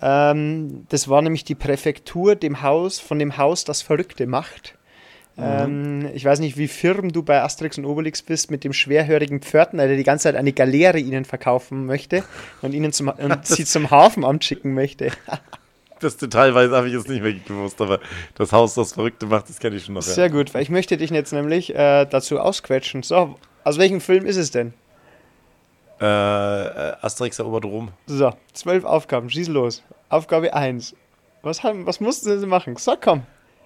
[0.00, 4.76] Ähm, das war nämlich die Präfektur dem Haus, von dem Haus, das Verrückte macht.
[5.36, 5.42] Mhm.
[5.44, 9.40] Ähm, ich weiß nicht, wie firm du bei Asterix und Obelix bist mit dem schwerhörigen
[9.40, 12.22] Pförtner, der die ganze Zeit eine Galeere ihnen verkaufen möchte
[12.60, 15.10] und ihnen zum, und sie zum Hafenamt schicken möchte.
[16.00, 18.00] Das Detailweise habe ich jetzt nicht mehr gewusst, aber
[18.34, 20.02] das Haus, das Verrückte macht, das kenne ich schon noch.
[20.02, 23.04] Sehr gut, weil ich möchte dich jetzt nämlich äh, dazu ausquetschen.
[23.04, 24.74] So, aus welchem Film ist es denn?
[26.02, 26.90] Ja.
[26.90, 27.90] Äh, Asterix erobert Rom.
[28.06, 29.82] So, zwölf Aufgaben, schieß los.
[30.08, 30.94] Aufgabe 1.
[31.42, 32.76] Was, haben, was mussten sie machen?
[32.76, 33.22] So, komm.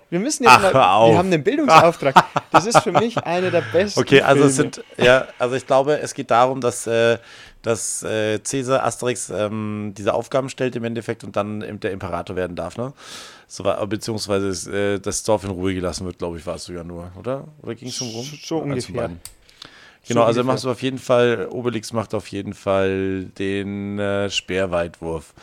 [0.09, 1.11] Wir müssen jetzt Ach, mal.
[1.11, 2.15] Wir haben einen Bildungsauftrag.
[2.53, 4.01] Das ist für mich einer der besten.
[4.01, 4.73] Okay, also es Filme.
[4.73, 7.19] sind, ja, also ich glaube, es geht darum, dass, äh,
[7.61, 12.57] dass äh, Caesar Asterix ähm, diese Aufgaben stellt im Endeffekt und dann der Imperator werden
[12.57, 12.95] darf, ne?
[13.47, 17.13] So, beziehungsweise äh, das Dorf in Ruhe gelassen wird, glaube ich, war es sogar nur,
[17.19, 17.45] oder?
[17.63, 18.27] Oder ging es um Rom?
[18.43, 19.11] So ungefähr.
[20.09, 25.35] Genau, also machst du auf jeden Fall, Obelix macht auf jeden Fall den äh, Speerweitwurf.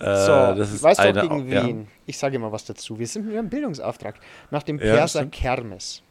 [0.00, 1.66] Äh, So, das ist weißt du auch eine, gegen ja.
[1.66, 1.88] wen?
[2.06, 2.98] Ich sage mal was dazu.
[2.98, 4.16] Wir sind haben einen Bildungsauftrag.
[4.50, 5.32] Nach dem Ja, Perser stimmt.
[5.34, 6.02] Kermes.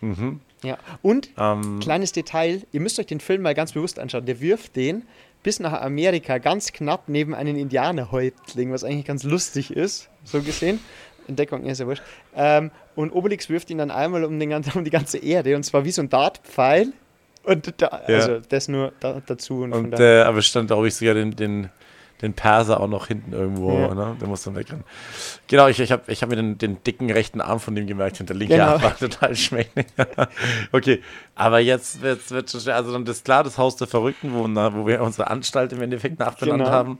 [0.00, 0.40] Mhm.
[0.62, 0.78] Ja.
[1.02, 4.26] Und, Ähm, kleines Detail, ihr müsst euch den Film mal ganz bewusst anschauen.
[4.26, 5.04] Der wirft den
[5.42, 10.80] bis nach Amerika ganz knapp neben einen Indianerhäuptling, was eigentlich ganz lustig ist, so gesehen.
[11.28, 12.02] Entdeckung ist ja wurscht.
[12.34, 15.84] Ähm, und Obelix wirft ihn dann einmal um, den, um die ganze Erde und zwar
[15.84, 16.92] wie so ein Dartpfeil.
[17.46, 18.16] Und da, Ja.
[18.16, 19.62] also das nur da, dazu.
[19.62, 21.70] Und, Und äh, aber stand, glaube ich, sogar den, den,
[22.22, 23.94] den Perser auch noch hinten irgendwo, Ja.
[23.94, 24.16] ne?
[24.20, 24.84] Der muss dann wegrennen.
[25.48, 28.20] Genau, ich, ich habe ich hab mir den, den dicken rechten Arm von dem gemerkt
[28.20, 28.72] und der linke Genau.
[28.72, 29.86] Arm war total schmächtig.
[30.72, 31.02] okay,
[31.34, 32.76] aber jetzt wird es schon schwer.
[32.76, 35.82] Also dann ist klar, das Haus der Verrückten, wo, na, wo wir unsere Anstalt im
[35.82, 36.70] Endeffekt nachbenannt Genau.
[36.70, 36.98] haben.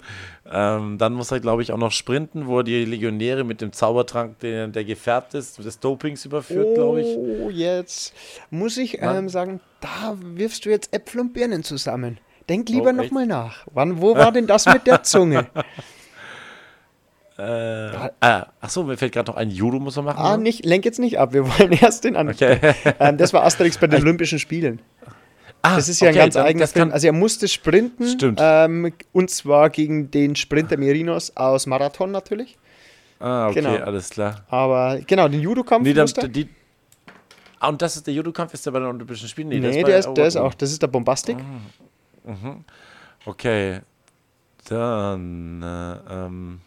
[0.50, 3.72] Ähm, dann muss er, glaube ich, auch noch sprinten, wo er die Legionäre mit dem
[3.72, 7.06] Zaubertrank, der, der gefärbt ist, des Dopings überführt, glaube ich.
[7.16, 8.12] Oh, jetzt
[8.50, 12.18] muss ich ähm, sagen, da wirfst du jetzt Äpfel und Birnen zusammen.
[12.48, 13.12] Denk lieber Oh, noch echt?
[13.12, 13.66] nochmal nach.
[13.72, 15.46] Wann, wo war denn das mit der Zunge?
[17.38, 20.18] Äh, ah, achso, mir fällt gerade noch ein Judo muss er machen.
[20.18, 22.30] ah, nicht, lenk jetzt nicht ab, wir wollen erst den an.
[22.30, 22.58] Okay.
[22.98, 24.80] Ähm, das war Asterix bei den Olympischen Spielen.
[25.60, 26.92] Ah, Das ist ja okay, ein ganz eigener das Film.
[26.92, 28.06] Also er musste sprinten.
[28.08, 28.38] Stimmt.
[28.42, 32.56] Ähm, und zwar gegen den Sprinter Merinos aus Marathon natürlich.
[33.20, 33.84] Ah, okay, Genau.
[33.84, 34.46] alles klar.
[34.48, 36.28] Aber genau, den Judo-Kampf Nee, musste er.
[36.28, 36.48] die,
[37.60, 39.48] ah, und das ist der Judo-Kampf, ist der bei den Olympischen Spielen?
[39.48, 41.36] Nee, bei der, ist, der ist Euro- auch, das ist der Bombastik.
[43.24, 43.80] Okay,
[44.68, 46.60] dann, äh, ähm,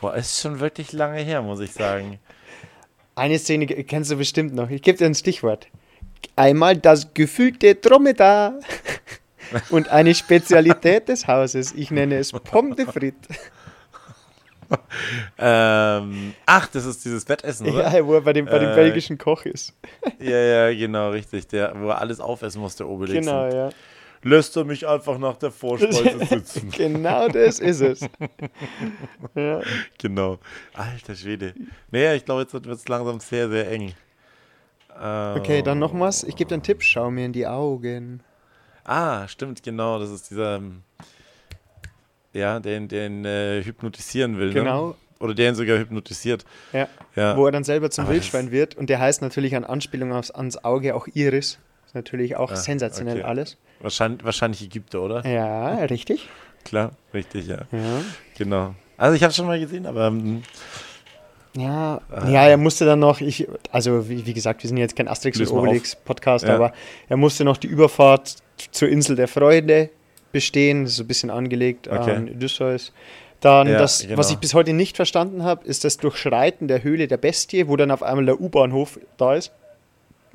[0.00, 2.18] boah, ist schon wirklich lange her, muss ich sagen.
[3.14, 4.70] Eine Szene kennst du bestimmt noch.
[4.70, 5.68] Ich gebe dir ein Stichwort.
[6.36, 8.54] Einmal das gefüllte Dromedar.
[9.70, 11.72] Und eine Spezialität des Hauses.
[11.72, 13.28] Ich nenne es Pomme de frites.
[15.36, 17.94] Ähm, ach, das ist dieses Wettessen, oder?
[17.94, 19.74] Ja, wo er bei dem, bei dem Äh, belgischen Koch ist.
[20.18, 21.46] Ja, ja, genau, richtig.
[21.48, 23.26] Der, wo er alles aufessen musste, Obelix.
[23.26, 23.68] Genau, ja.
[24.24, 26.70] Lässt er mich einfach nach der Vorspeise sitzen.
[26.70, 28.00] Genau das ist es.
[29.34, 29.60] ja.
[29.98, 30.38] genau.
[30.74, 31.54] Alter Schwede.
[31.90, 33.92] Naja, ich glaube, jetzt wird es langsam sehr, sehr eng.
[34.94, 36.22] Okay, dann noch was.
[36.22, 36.82] Ich gebe dir einen Tipp.
[36.82, 38.22] Schau mir in die Augen.
[38.84, 39.98] Ah, stimmt, genau.
[39.98, 40.82] Das ist dieser, ähm,
[42.32, 44.52] ja, den, den äh, hypnotisieren will.
[44.52, 44.88] Genau.
[44.88, 44.94] Ne?
[45.18, 46.44] Oder der ihn sogar hypnotisiert.
[46.72, 46.88] Ja.
[47.14, 47.36] Ja.
[47.36, 48.74] Wo er dann selber zum Aber Wildschwein wird.
[48.76, 51.58] Und der heißt natürlich an Anspielung aufs, ans Auge auch Iris.
[51.86, 53.26] Ist natürlich auch Ah, sensationell okay.
[53.26, 53.56] alles.
[53.82, 55.26] Wahrscheinlich, wahrscheinlich Ägypter, oder?
[55.26, 56.28] Ja, richtig.
[56.64, 57.58] Klar, richtig, ja.
[57.72, 58.00] Ja.
[58.38, 58.74] Genau.
[58.96, 60.42] Also ich habe schon mal gesehen, aber ähm,
[61.56, 65.08] Ja, ja, er musste dann noch, ich, also wie, wie gesagt, wir sind jetzt kein
[65.08, 66.54] Asterix und Obelix Podcast, Ja.
[66.54, 66.72] aber
[67.08, 68.36] er musste noch die Überfahrt
[68.70, 69.90] zur Insel der Freude
[70.30, 72.12] bestehen, so ein bisschen angelegt Okay.
[72.14, 72.92] an Odysseus.
[73.40, 74.16] Dann Ja, das, genau.
[74.18, 77.76] was ich bis heute nicht verstanden habe, ist das Durchschreiten der Höhle der Bestie, wo
[77.76, 79.50] dann auf einmal der U-Bahnhof da ist.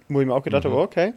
[0.10, 0.70] Wo ich mir auch gedacht Mhm.
[0.72, 1.14] habe, okay.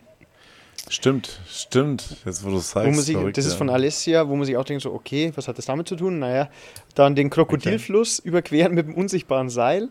[0.89, 2.17] Stimmt, stimmt.
[2.25, 2.97] Jetzt, wo du es sagst.
[2.97, 3.59] Wo sich, verrückt, das ist ja.
[3.59, 6.19] von Alessia, wo man sich auch denkt, so, okay, was hat das damit zu tun?
[6.19, 6.49] Naja,
[6.95, 9.89] dann den Krokodilfluss überqueren mit dem unsichtbaren Seil.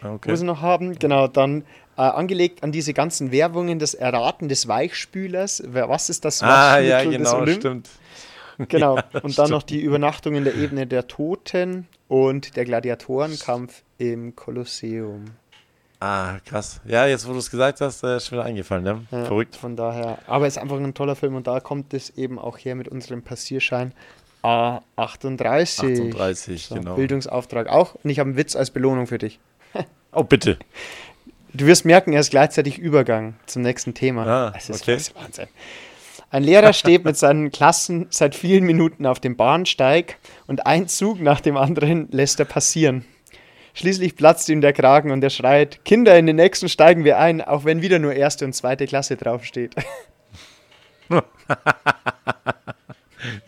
[0.00, 0.30] Ah, Okay.
[0.30, 0.96] muss ich noch haben.
[0.98, 1.62] Genau, dann
[1.96, 5.62] äh, angelegt an diese ganzen Werbungen, das Erraten des Weichspülers.
[5.66, 7.88] Was ist das Ah, ja, genau, stimmt.
[8.68, 8.98] Genau.
[9.22, 15.26] Und dann noch die Übernachtung in der Ebene der Toten und der Gladiatorenkampf im Kolosseum.
[16.00, 16.80] Ah, krass.
[16.84, 19.06] Ja, jetzt, wo du es gesagt hast, äh, ist schon wieder eingefallen, ne?
[19.10, 19.56] Ja, Verrückt.
[19.56, 22.56] Von daher, aber es ist einfach ein toller Film und da kommt es eben auch
[22.56, 23.92] her mit unserem Passierschein
[24.44, 26.10] A38.
[26.10, 26.94] 38, So, genau.
[26.94, 27.96] Bildungsauftrag auch.
[27.96, 29.38] Und ich habe einen Witz als Belohnung für dich.
[30.10, 30.58] Oh, bitte.
[31.52, 34.26] Du wirst merken, er ist gleichzeitig Übergang zum nächsten Thema.
[34.26, 34.94] Ah, es ist, okay.
[34.94, 35.48] das ist Wahnsinn.
[36.30, 41.20] Ein Lehrer steht mit seinen Klassen seit vielen Minuten auf dem Bahnsteig und ein Zug
[41.20, 43.04] nach dem anderen lässt er passieren.
[43.78, 47.40] Schließlich platzt ihm der Kragen und er schreit: Kinder, in den nächsten steigen wir ein,
[47.40, 49.76] auch wenn wieder nur erste und zweite Klasse draufsteht.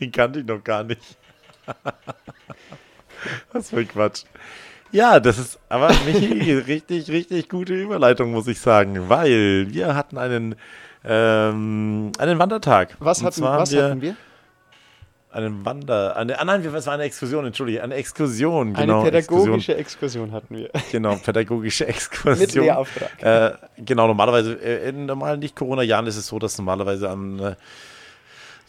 [0.00, 1.02] Den kannte ich noch gar nicht.
[3.52, 4.22] Was für ein Quatsch.
[4.92, 10.16] Ja, das ist aber Michi, richtig, richtig gute Überleitung, muss ich sagen, weil wir hatten
[10.16, 10.54] einen,
[11.04, 12.96] ähm, einen Wandertag.
[13.00, 14.14] Was, hatten, was wir hatten wir?
[15.32, 19.02] Einen Wander, eine, ah nein, es war eine Exkursion, entschuldige, eine Exkursion, Eine genau.
[19.04, 20.66] pädagogische Exkursion hatten wir.
[20.74, 22.64] Exkursion, genau, pädagogische Mit Exkursion.
[22.64, 23.22] Lehrauftrag.
[23.22, 27.54] Äh, genau, normalerweise, äh, in normalen Nicht-Corona-Jahren ist es so, dass normalerweise am äh,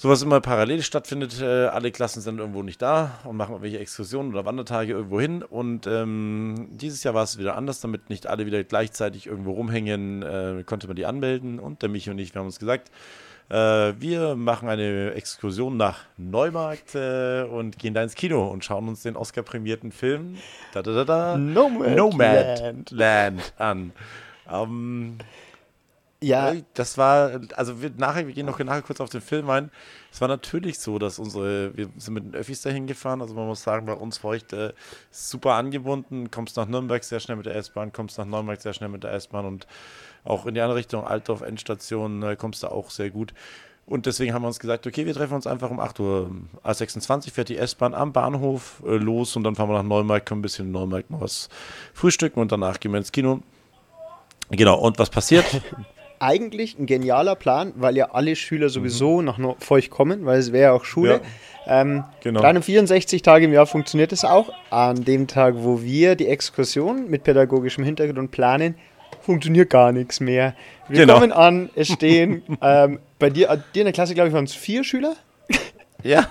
[0.02, 1.42] sowas immer parallel stattfindet.
[1.42, 5.44] Äh, alle Klassen sind irgendwo nicht da und machen irgendwelche Exkursionen oder Wandertage irgendwo hin.
[5.44, 10.24] Und ähm, dieses Jahr war es wieder anders, damit nicht alle wieder gleichzeitig irgendwo rumhängen,
[10.24, 11.60] äh, konnte man die anmelden.
[11.60, 12.90] Und der Michi und ich, wir haben uns gesagt,
[13.54, 19.04] wir machen eine Exkursion nach Neumarkt äh, und gehen da ins Kino und schauen uns
[19.04, 20.38] den Oscar-prämierten Film
[20.74, 21.98] da, da, da, da, Nomadland.
[22.92, 23.92] Nomadland an.
[24.50, 25.18] Ähm,
[26.24, 29.50] Ja, äh, Das war, also wir nachher, wir gehen noch nachher kurz auf den Film
[29.50, 29.72] ein.
[30.12, 33.48] Es war natürlich so, dass unsere, wir sind mit den Öffis dahin gefahren, also man
[33.48, 34.74] muss sagen, bei uns war ich äh,
[35.10, 38.90] super angebunden, kommst nach Nürnberg sehr schnell mit der S-Bahn, kommst nach Neumarkt sehr schnell
[38.90, 39.68] mit der S-Bahn und
[40.24, 43.34] auch in die andere Richtung, Altdorf, Endstation, kommst du auch sehr gut.
[43.88, 46.32] Und deswegen haben wir uns gesagt, okay, wir treffen uns einfach um 8 Uhr.
[46.64, 50.40] A26 fährt die S-Bahn am Bahnhof äh, los und dann fahren wir nach Neumarkt, können
[50.40, 51.50] ein bisschen in Neumarkt noch was
[51.94, 53.40] frühstücken und danach gehen wir ins Kino.
[54.50, 55.46] Genau, und was passiert?
[56.20, 60.52] eigentlich ein genialer Plan, weil ja alle Schüler sowieso nach Neu- Feucht kommen, weil es
[60.52, 61.22] wäre ja auch Schule.
[61.66, 62.42] Ähm, Genau.
[62.42, 64.52] 364 Tage im Jahr funktioniert es auch.
[64.70, 68.76] An dem Tag, wo wir die Exkursion mit pädagogischem Hintergrund planen,
[69.22, 70.56] funktioniert gar nichts mehr.
[70.88, 71.16] Wir Genau.
[71.16, 74.46] kommen an, es stehen ähm, bei dir, äh, dir in der Klasse, glaube ich, waren
[74.46, 75.16] es vier Schüler.
[76.04, 76.28] Ja,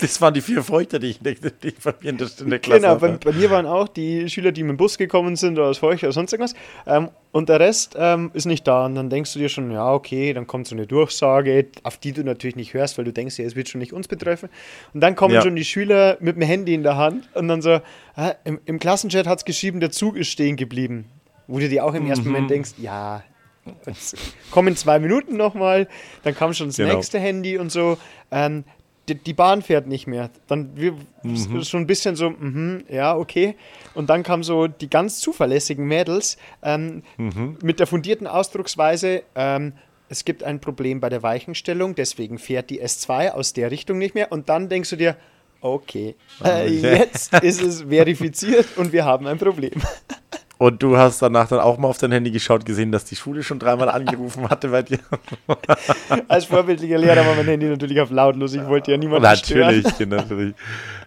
[0.00, 1.30] das waren die vier Feuchter, die ich die
[1.68, 4.28] ich bei mir in der, in der Klasse Genau, bei, bei mir waren auch die
[4.28, 6.54] Schüler, die mit dem Bus gekommen sind oder aus Feucht oder sonst irgendwas.
[6.86, 8.84] Ähm, und der Rest ähm, ist nicht da.
[8.84, 12.12] Und dann denkst du dir schon, ja, okay, dann kommt so eine Durchsage, auf die
[12.12, 14.50] du natürlich nicht hörst, weil du denkst, ja, es wird schon nicht uns betreffen.
[14.92, 15.40] Und dann kommen Ja.
[15.42, 17.80] schon die Schüler mit dem Handy in der Hand und dann so,
[18.14, 21.06] ah, im, im Klassenchat hat es geschrieben, der Zug ist stehen geblieben.
[21.48, 22.32] Wo du dir auch im ersten Mhm.
[22.32, 23.24] Moment denkst, ja,
[24.50, 25.88] kommen zwei Minuten nochmal,
[26.22, 26.94] dann kam schon das Genau.
[26.94, 27.98] nächste Handy und so.
[28.30, 28.64] Ähm,
[29.08, 30.30] die, die Bahn fährt nicht mehr.
[30.46, 31.62] Dann wir Mhm.
[31.64, 33.56] schon ein bisschen so, mhm, ja, okay.
[33.94, 37.56] Und dann kamen so die ganz zuverlässigen Mädels ähm, Mhm.
[37.62, 39.72] mit der fundierten Ausdrucksweise, ähm,
[40.10, 44.14] es gibt ein Problem bei der Weichenstellung, deswegen fährt die S2 aus der Richtung nicht
[44.14, 44.32] mehr.
[44.32, 45.16] Und dann denkst du dir,
[45.60, 46.68] okay, äh, Okay.
[46.98, 49.72] jetzt ist es verifiziert und wir haben ein Problem.
[50.58, 53.44] Und du hast danach dann auch mal auf dein Handy geschaut, gesehen, dass die Schule
[53.44, 54.98] schon dreimal angerufen hatte bei dir.
[56.28, 58.54] Als vorbildlicher Lehrer war mein Handy natürlich auf lautlos.
[58.54, 59.82] Ich wollte ja niemanden stören.
[59.82, 60.54] natürlich, natürlich.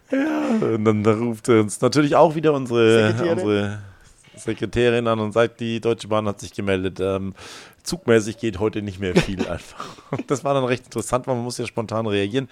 [0.09, 3.31] Ja, und dann ruft uns natürlich auch wieder unsere, Sekretärin.
[3.31, 3.79] unsere
[4.35, 6.99] Sekretärin an und sagt, die Deutsche Bahn hat sich gemeldet.
[7.01, 7.33] Ähm,
[7.83, 9.97] zugmäßig geht heute nicht mehr viel einfach.
[10.27, 12.47] Das war dann recht interessant, weil man muss ja spontan reagieren.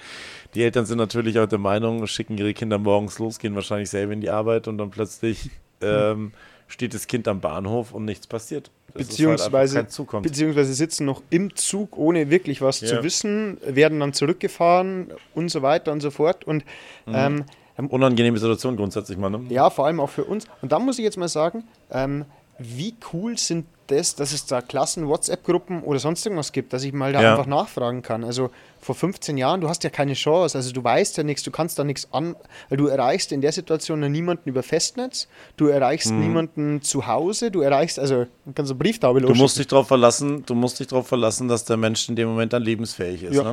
[0.54, 4.12] Die Eltern sind natürlich auch der Meinung, schicken ihre Kinder morgens los, gehen wahrscheinlich selber
[4.12, 5.50] in die Arbeit und dann plötzlich
[5.82, 6.34] ähm,
[6.70, 8.72] steht das Kind am Bahnhof und nichts passiert.
[8.94, 10.24] Das halt Beziehungsweise, kommt.
[10.24, 12.88] beziehungsweise sitzen noch im Zug, ohne wirklich was Ja.
[12.88, 16.46] zu wissen, werden dann zurückgefahren und so weiter und so fort.
[16.46, 16.64] Und
[17.06, 17.14] Mhm.
[17.14, 17.46] ähm,
[17.90, 19.42] Unangenehme Situation grundsätzlich mal, ne?
[19.50, 20.46] ja, vor allem auch für uns.
[20.62, 22.26] Und da muss ich jetzt mal sagen, ähm,
[22.58, 26.94] wie cool sind das, dass es da Klassen, WhatsApp-Gruppen oder sonst irgendwas gibt, dass ich
[26.94, 27.32] mal da Ja.
[27.32, 28.24] einfach nachfragen kann.
[28.24, 28.50] Also
[28.82, 31.78] vor 15 Jahren, du hast ja keine Chance, also du weißt ja nichts, du kannst
[31.80, 32.36] da nichts an,
[32.70, 36.20] weil du erreichst in der Situation niemanden über Festnetz, du erreichst Mhm.
[36.22, 39.42] niemanden zu Hause, du erreichst, also du kannst eine Brieftaube Du losschicken.
[39.44, 42.54] musst dich darauf verlassen, du musst dich darauf verlassen, dass der Mensch in dem Moment
[42.54, 43.36] dann lebensfähig ist.
[43.36, 43.44] Ja.
[43.44, 43.50] Ne?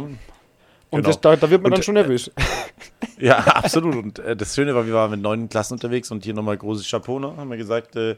[0.88, 1.08] Und genau.
[1.08, 2.30] das, da, da wird man Und, dann schon nervös.
[3.18, 3.96] Ja, absolut.
[3.96, 6.86] Und äh, das Schöne war, wir waren mit neun Klassen unterwegs und hier nochmal großes
[6.88, 7.32] Chapeau, ne?
[7.36, 8.14] haben wir gesagt, äh,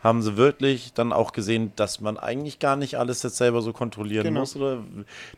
[0.00, 3.72] haben sie wirklich dann auch gesehen, dass man eigentlich gar nicht alles jetzt selber so
[3.72, 4.40] kontrollieren Genau.
[4.40, 4.54] muss.
[4.54, 4.78] Oder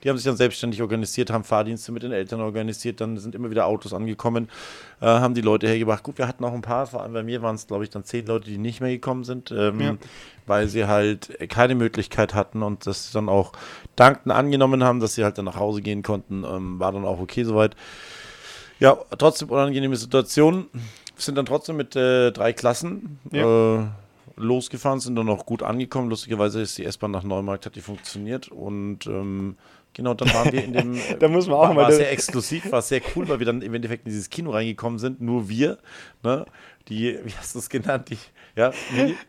[0.05, 3.51] die haben sich dann selbstständig organisiert, haben Fahrdienste mit den Eltern organisiert, dann sind immer
[3.51, 4.51] wieder Autos angekommen,
[5.01, 6.03] äh, haben die Leute hergebracht.
[6.03, 8.05] Gut, wir hatten auch ein paar, vor allem bei mir waren es, glaube ich, dann
[8.05, 9.97] zehn Leute, die nicht mehr gekommen sind, ähm, Ja.
[10.47, 13.53] weil sie halt keine Möglichkeit hatten und das dann auch
[13.97, 16.45] dankten angenommen haben, dass sie halt dann nach Hause gehen konnten.
[16.45, 17.75] Ähm, war dann auch okay soweit.
[18.79, 20.67] Ja, trotzdem unangenehme Situation.
[20.73, 20.81] Wir
[21.17, 23.79] sind dann trotzdem mit äh, drei Klassen äh,
[24.41, 26.11] losgefahren, sind dann auch gut angekommen.
[26.11, 28.49] Lustigerweise ist die S-Bahn nach Neumarkt, hat die funktioniert.
[28.49, 29.57] Und ähm,
[29.95, 30.99] genau, dann waren wir in dem.
[31.21, 33.63] Da muss man auch war, mal- War sehr exklusiv, war sehr cool, weil wir dann
[33.63, 35.21] im Endeffekt in dieses Kino reingekommen sind.
[35.21, 35.79] Nur wir,
[36.23, 36.45] ne?
[36.89, 38.11] Die, wie hast du es genannt?
[38.11, 38.19] Die,
[38.69, 38.73] ja,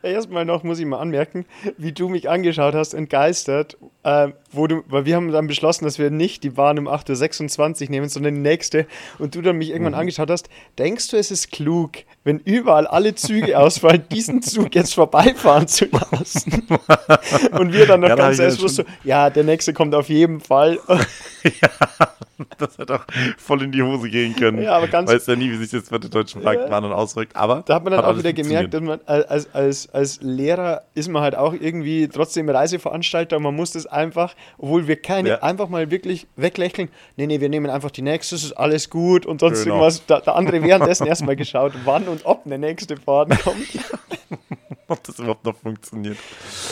[0.03, 1.45] Erstmal noch muss ich mal anmerken,
[1.77, 5.97] wie du mich angeschaut hast, entgeistert, äh, wo du, weil wir haben dann beschlossen, dass
[5.99, 8.85] wir nicht die Bahn um 8.26 Uhr nehmen, sondern die nächste.
[9.19, 9.73] Und du dann mich Mhm.
[9.75, 11.91] irgendwann angeschaut hast, denkst du, es ist klug,
[12.23, 16.67] wenn überall alle Züge ausfallen, diesen Zug jetzt vorbeifahren zu lassen?
[17.57, 19.95] Und wir dann noch Ja, da ganz ich ja selbstbewusst so, ja, der nächste kommt
[19.95, 20.79] auf jeden Fall.
[22.57, 23.05] das hätte auch
[23.37, 24.61] voll in die Hose gehen können.
[24.61, 27.35] Ja, aber ganz- Weiß ja nie, wie sich das für den deutschen Marktplan dann auswirkt.
[27.35, 31.09] Aber Da hat man dann auch alles wieder gemerkt, man als, als, als Lehrer ist
[31.09, 35.43] man halt auch irgendwie trotzdem Reiseveranstalter und man muss das einfach, obwohl wir keine, Ja.
[35.43, 36.89] einfach mal wirklich weglächeln.
[37.17, 39.75] Nee, nee, wir nehmen einfach die nächste, es ist alles gut und sonst Genau.
[39.75, 40.05] irgendwas.
[40.05, 43.67] Da, der andere währenddessen erstmal geschaut, wann und ob eine nächste Fahrt kommt.
[44.87, 46.17] ob das überhaupt noch funktioniert.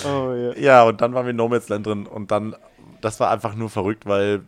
[0.06, 0.54] Oh, ja.
[0.58, 2.56] Ja, und dann waren wir in No Man's Land drin und dann,
[3.02, 4.42] das war einfach nur verrückt, weil,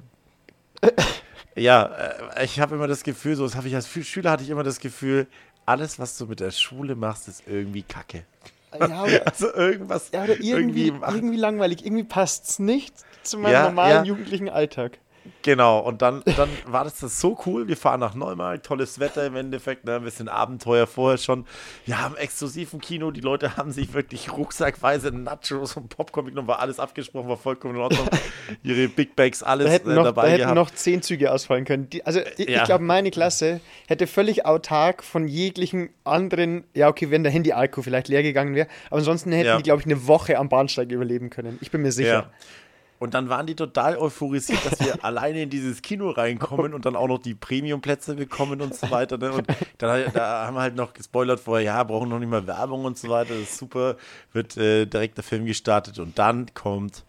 [1.56, 1.86] ja,
[2.36, 4.50] äh, ich habe immer das Gefühl, so das habe ich als Schü- Schüler hatte ich
[4.50, 5.28] immer das Gefühl,
[5.66, 8.26] alles, was du mit der Schule machst, ist irgendwie Kacke.
[8.80, 13.64] Ja, Also irgendwas, ja, irgendwie, irgendwie, irgendwie, langweilig, irgendwie passt es nicht zu meinem Ja,
[13.64, 14.04] normalen ja.
[14.04, 14.98] jugendlichen Alltag.
[15.44, 17.68] Genau, und dann, dann war das, das so cool.
[17.68, 19.96] Wir fahren nach Neumarkt, tolles Wetter im Endeffekt, ne?
[19.96, 21.46] ein bisschen Abenteuer vorher schon.
[21.86, 26.48] Wir haben exklusiv im Kino, die Leute haben sich wirklich rucksackweise Nachos und Popcorn mitgenommen,
[26.48, 28.08] war alles abgesprochen, war vollkommen in Ordnung.
[28.64, 30.56] Ihre Big Bags, alles Da hätten äh, noch, dabei da hätten gehabt.
[30.56, 31.90] noch zehn Züge ausfallen können.
[31.90, 32.58] Die, also ich, Ja.
[32.60, 37.82] ich glaube, meine Klasse hätte völlig autark von jeglichen anderen, ja okay, wenn der Handy-Alko
[37.82, 39.58] vielleicht leer gegangen wäre, aber ansonsten hätten Ja.
[39.58, 41.58] die, glaube ich, eine Woche am Bahnsteig überleben können.
[41.62, 42.10] Ich bin mir sicher.
[42.12, 42.30] Ja.
[43.02, 46.96] Und dann waren die total euphorisiert, dass wir alleine in dieses Kino reinkommen und dann
[46.96, 49.18] auch noch die Premium-Plätze bekommen und so weiter.
[49.18, 49.32] Ne?
[49.34, 49.48] Und
[49.80, 53.00] dann, da haben wir halt noch gespoilert vorher, ja, brauchen noch nicht mal Werbung und
[53.00, 53.34] so weiter.
[53.34, 53.96] Das ist super.
[54.34, 57.04] Wird äh, direkt der Film gestartet und dann kommt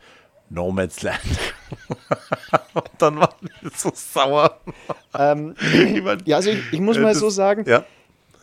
[0.49, 1.21] No Man's Land.
[2.75, 4.61] und dann waren wir so sauer.
[5.19, 5.55] Ähm,
[5.95, 7.85] Über- ja, also ich, ich muss Äh, mal das- so sagen, Ja,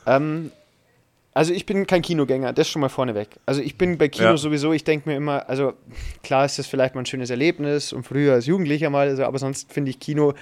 [0.05, 0.51] ähm,
[1.33, 3.29] also ich bin kein Kinogänger, das schon mal vorneweg.
[3.45, 4.37] Also ich bin bei Kino Ja.
[4.37, 5.73] sowieso, ich denke mir immer, also
[6.23, 9.39] klar ist das vielleicht mal ein schönes Erlebnis und früher als Jugendlicher mal, also, aber
[9.39, 10.33] sonst finde ich Kino,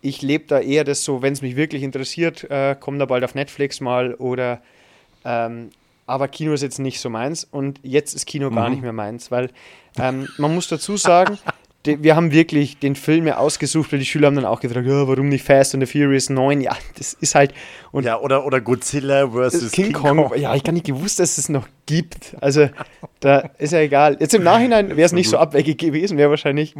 [0.00, 3.24] ich lebe da eher das so, wenn es mich wirklich interessiert, äh, komm da bald
[3.24, 4.60] auf Netflix mal oder
[5.24, 5.70] ähm,
[6.06, 9.30] aber Kino ist jetzt nicht so meins und jetzt ist Kino gar nicht mehr meins,
[9.30, 9.50] weil
[9.98, 11.38] ähm, man muss dazu sagen,
[11.84, 15.06] wir haben wirklich den Film ja ausgesucht, weil die Schüler haben dann auch gefragt, ja,
[15.06, 16.60] warum nicht Fast and the Furious 9?
[16.60, 17.54] Ja, das ist halt
[17.92, 21.48] und ja oder, oder Godzilla versus King, Kong, ja, ich gar nicht gewusst, dass es
[21.48, 22.36] noch gibt.
[22.40, 22.68] Also,
[23.20, 24.16] da ist ja egal.
[24.20, 26.74] Jetzt im Nachhinein wäre es nicht so abwegig gewesen, wäre wahrscheinlich,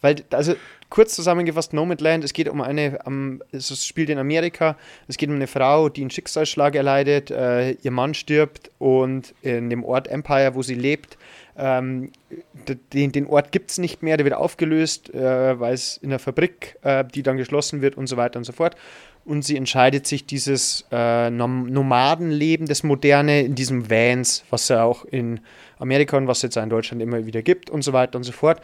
[0.00, 0.54] weil, also
[0.90, 4.76] kurz zusammengefasst, Nomadland, es geht um eine, um, es spielt in Amerika,
[5.08, 9.70] es geht um eine Frau, die einen Schicksalsschlag erleidet, äh, ihr Mann stirbt und in
[9.70, 11.16] dem Ort Empire, wo sie lebt,
[11.56, 12.10] ähm,
[12.92, 16.18] den, den Ort gibt es nicht mehr, der wird aufgelöst, äh, weil es in der
[16.18, 18.76] Fabrik, äh, die dann geschlossen wird und so weiter und so fort.
[19.24, 24.70] Und sie entscheidet sich, dieses äh, Nom Nomadenleben, das Moderne, in diesem Vans, was es
[24.70, 25.40] auch in
[25.78, 28.24] Amerika und was es jetzt auch in Deutschland immer wieder gibt und so weiter und
[28.24, 28.60] so fort.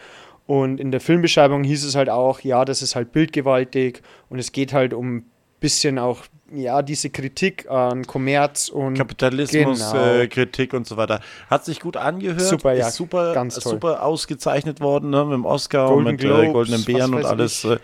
[0.46, 4.53] Und in der Filmbeschreibung hieß es halt auch, ja, das ist halt bildgewaltig und es
[4.53, 5.25] geht halt um
[5.61, 6.21] bisschen auch,
[6.55, 10.05] ja, diese Kritik an Kommerz und Kapitalismus, Genau.
[10.05, 11.21] äh, Kritik und so weiter.
[11.51, 12.40] Hat sich gut angehört.
[12.40, 13.73] Super, ja, Ist super, ganz toll.
[13.73, 17.25] super ausgezeichnet worden, ne, mit dem Oscar Golden und mit Globes, äh, Goldenen Bären und
[17.25, 17.64] alles.
[17.64, 17.71] ich.
[17.73, 17.79] Äh,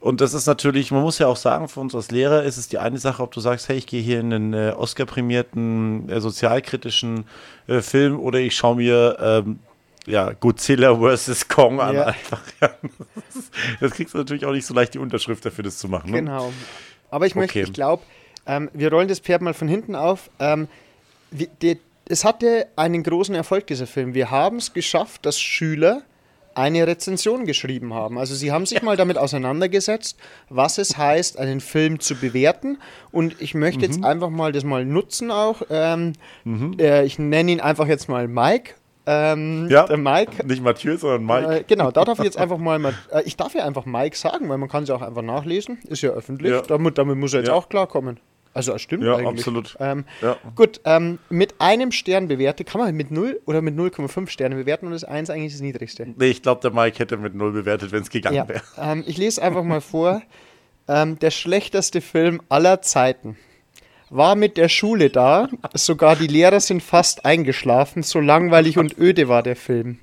[0.00, 2.68] und das ist natürlich, man muss ja auch sagen, für uns als Lehrer ist es
[2.68, 6.20] die eine Sache, ob du sagst, hey, ich gehe hier in einen äh, Oscar-prämierten, äh,
[6.22, 7.24] sozialkritischen
[7.66, 9.58] äh, Film oder ich schaue mir ähm,
[10.06, 11.48] ja, Godzilla vs.
[11.48, 11.94] Kong an.
[11.94, 12.04] Ja.
[12.06, 12.70] Einfach, ja.
[13.14, 16.10] Das, das kriegst du natürlich auch nicht so leicht die Unterschrift dafür, das zu machen.
[16.10, 16.18] Ne?
[16.18, 16.52] Genau.
[17.10, 17.66] Aber ich möchte, Okay.
[17.68, 18.02] ich glaube,
[18.46, 20.30] ähm, wir rollen das Pferd mal von hinten auf.
[20.38, 20.68] Ähm,
[21.30, 21.76] wir, der,
[22.08, 24.14] es hatte einen großen Erfolg, dieser Film.
[24.14, 26.02] Wir haben es geschafft, dass Schüler
[26.54, 28.18] eine Rezension geschrieben haben.
[28.18, 30.16] Also sie haben sich mal damit auseinandergesetzt,
[30.48, 32.78] was es heißt, einen Film zu bewerten.
[33.12, 33.84] Und ich möchte Mhm.
[33.92, 35.62] jetzt einfach mal das mal nutzen auch.
[35.70, 36.14] Ähm,
[36.78, 38.74] äh, ich nenne ihn einfach jetzt mal Mike.
[39.12, 39.86] Ähm, Ja.
[39.86, 41.56] Der Mike Nicht Mathieu, sondern Mike.
[41.60, 44.48] äh, genau, da darf ich jetzt einfach mal, äh, ich darf ja einfach Mike sagen,
[44.48, 46.60] weil man kann es ja auch einfach nachlesen, ist ja öffentlich, Ja.
[46.62, 47.54] Damit, damit muss er jetzt Ja.
[47.54, 48.20] auch klarkommen.
[48.52, 49.28] Also es stimmt Ja, eigentlich.
[49.40, 49.76] absolut.
[49.80, 50.36] Ähm, Ja.
[50.56, 54.86] Gut, ähm, mit einem Stern bewertet, kann man mit 0 oder mit 0,5 Sterne bewerten
[54.86, 56.06] und das 1 eigentlich das niedrigste.
[56.16, 58.62] Nee, ich glaube, der Mike hätte mit null bewertet, wenn es gegangen Ja, wäre.
[58.78, 60.22] ähm, ich lese einfach mal vor.
[60.88, 63.36] Ähm, der schlechteste Film aller Zeiten.
[64.10, 69.28] War mit der Schule da, sogar die Lehrer sind fast eingeschlafen, so langweilig und öde
[69.28, 70.00] war der Film.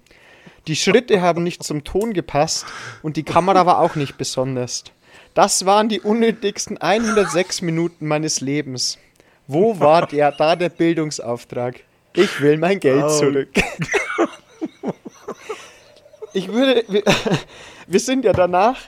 [0.68, 2.66] Die Schritte haben nicht zum Ton gepasst
[3.04, 4.86] und die Kamera war auch nicht besonders.
[5.34, 8.98] Das waren die unnötigsten 106 Minuten meines Lebens.
[9.46, 11.82] Wo war der, da der Bildungsauftrag?
[12.14, 13.22] Ich will mein Geld Oh.
[16.38, 17.04] Ich würde, wir,
[17.88, 18.80] wir sind ja danach,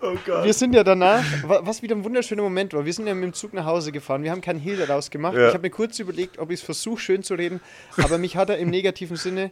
[0.00, 0.44] Oh Gott.
[0.44, 2.84] wir sind ja danach, wa- was wieder ein wunderschöner Moment war.
[2.86, 4.22] Wir sind ja mit dem Zug nach Hause gefahren.
[4.22, 5.34] Wir haben keinen Hehl daraus gemacht.
[5.36, 5.48] Ja.
[5.48, 7.60] Ich habe mir kurz überlegt, ob ich es versuche, schön zu reden.
[8.02, 9.50] Aber mich hat er im negativen Sinne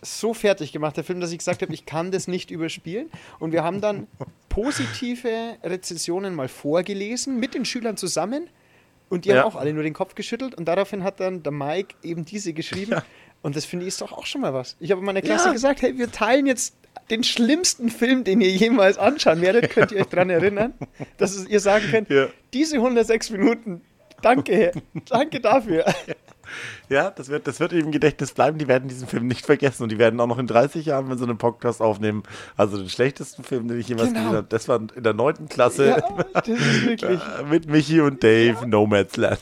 [0.00, 3.10] so fertig gemacht, der Film, dass ich gesagt habe, ich kann das nicht überspielen.
[3.40, 4.06] Und wir haben dann
[4.48, 8.48] positive Rezensionen mal vorgelesen, mit den Schülern zusammen.
[9.10, 9.42] Und die Ja.
[9.42, 10.54] haben auch alle nur den Kopf geschüttelt.
[10.54, 13.02] Und daraufhin hat dann der Mike eben diese geschrieben.
[13.44, 14.74] Und das finde ich ist doch auch schon mal was.
[14.80, 15.52] Ich habe meiner Klasse Ja.
[15.52, 16.74] gesagt, hey, wir teilen jetzt
[17.10, 20.72] den schlimmsten Film, den ihr jemals anschauen werdet, könnt ihr euch daran erinnern,
[21.18, 22.26] dass ihr sagen könnt, Ja.
[22.54, 23.82] diese 106 Minuten,
[24.22, 24.72] danke,
[25.10, 25.84] danke dafür.
[26.88, 28.58] Ja, das wird, das wird im Gedächtnis bleiben.
[28.58, 31.16] Die werden diesen Film nicht vergessen und die werden auch noch in 30 Jahren, wenn
[31.18, 32.22] sie einen Podcast aufnehmen,
[32.56, 34.20] also den schlechtesten Film, den ich jemals Genau.
[34.20, 36.00] gesehen habe, das war in der neunten Klasse Ja,
[36.32, 37.20] das ist wirklich.
[37.20, 39.40] äh, mit Michi und Dave, Nomadsland.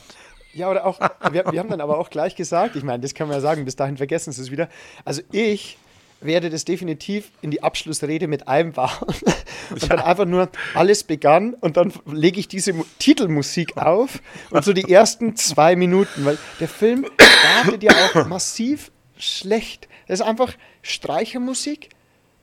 [0.53, 0.99] Ja, oder auch,
[1.31, 3.65] wir, wir haben dann aber auch gleich gesagt, ich meine, das kann man ja sagen,
[3.65, 4.69] bis dahin vergessen sie es wieder.
[5.03, 5.77] Also ich
[6.21, 8.89] werde das definitiv in die Abschlussrede mit einbauen.
[9.71, 14.63] Und dann einfach nur, alles begann und dann lege ich diese Mu- Titelmusik auf und
[14.63, 19.87] so die ersten zwei Minuten, weil der Film startet ja auch massiv schlecht.
[20.07, 21.89] Das ist einfach Streichermusik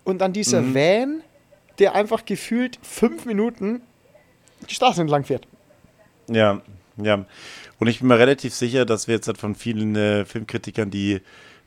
[0.03, 1.23] und dann dieser Van,
[1.79, 3.83] der einfach gefühlt fünf Minuten
[4.69, 5.47] die Straße entlang fährt.
[6.29, 6.63] Ja,
[6.97, 7.25] ja.
[7.81, 11.21] Und ich bin mir relativ sicher, dass wir jetzt halt von vielen äh, Filmkritikern, die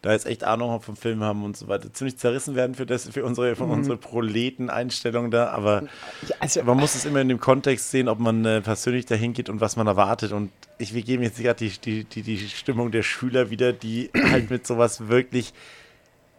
[0.04, 3.10] da jetzt echt Ahnung vom Film haben und so weiter, ziemlich zerrissen werden für das,
[3.10, 5.48] für unsere, von unsere Proleten-Einstellung da.
[5.48, 5.84] Aber
[6.28, 9.34] Ja, also, man muss es immer in dem Kontext sehen, ob man äh, persönlich dahin
[9.34, 10.34] geht und was man erwartet.
[10.34, 14.12] Und ich, wir geben jetzt gerade die, die, die, die Stimmung der Schüler wieder, die
[14.14, 15.54] halt mit sowas wirklich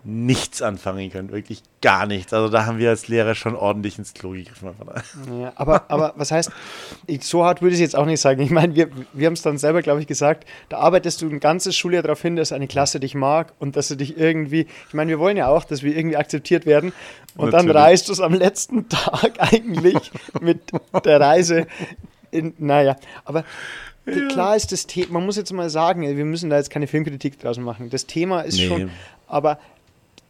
[0.05, 1.33] nichts anfangen können.
[1.33, 2.33] Wirklich gar nichts.
[2.35, 4.69] Also da haben wir als Lehrer schon ordentlich ins Klo gegriffen.
[5.41, 6.51] Ja, aber, aber was heißt,
[7.07, 8.43] ich, so hart würde ich es jetzt auch nicht sagen.
[8.43, 11.41] Ich meine, wir, wir haben es dann selber, glaube ich, gesagt, da arbeitest du ein
[11.41, 14.95] ganzes Schuljahr darauf hin, dass eine Klasse dich mag und dass sie dich irgendwie, ich
[14.95, 16.93] meine, wir wollen ja auch, dass wir irgendwie akzeptiert werden
[17.37, 17.77] und dann Natürlich.
[17.77, 20.61] reißt du es am letzten Tag eigentlich mit
[21.05, 21.67] der Reise
[22.31, 23.45] in, naja, aber
[24.29, 27.39] klar ist das Thema, man muss jetzt mal sagen, wir müssen da jetzt keine Filmkritik
[27.41, 27.89] draußen machen.
[27.89, 28.67] Das Thema ist Nee.
[28.69, 28.91] schon,
[29.27, 29.59] aber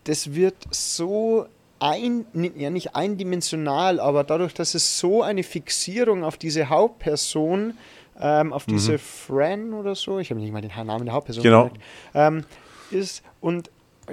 [0.05, 1.46] das wird so
[1.80, 2.24] ein,
[2.57, 7.76] ja nicht eindimensional, aber dadurch, dass es so eine Fixierung auf diese Hauptperson,
[8.20, 11.64] ähm, auf diese Fran oder so, ich habe nicht mal den Namen der Hauptperson Genau.
[11.64, 11.82] gemerkt,
[12.14, 12.44] ähm,
[12.90, 13.70] ist und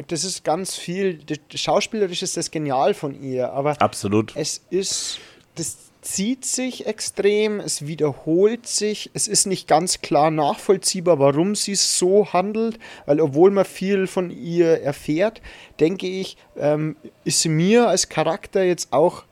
[0.08, 4.34] das ist ganz viel, das, schauspielerisch ist das genial von ihr, aber Absolut.
[4.36, 5.20] es ist,
[5.56, 11.76] das zieht sich extrem, es wiederholt sich, es ist nicht ganz klar nachvollziehbar, warum sie
[11.76, 15.42] so handelt, weil obwohl man viel von ihr erfährt,
[15.80, 19.24] denke ich, ähm, ist sie mir als Charakter jetzt auch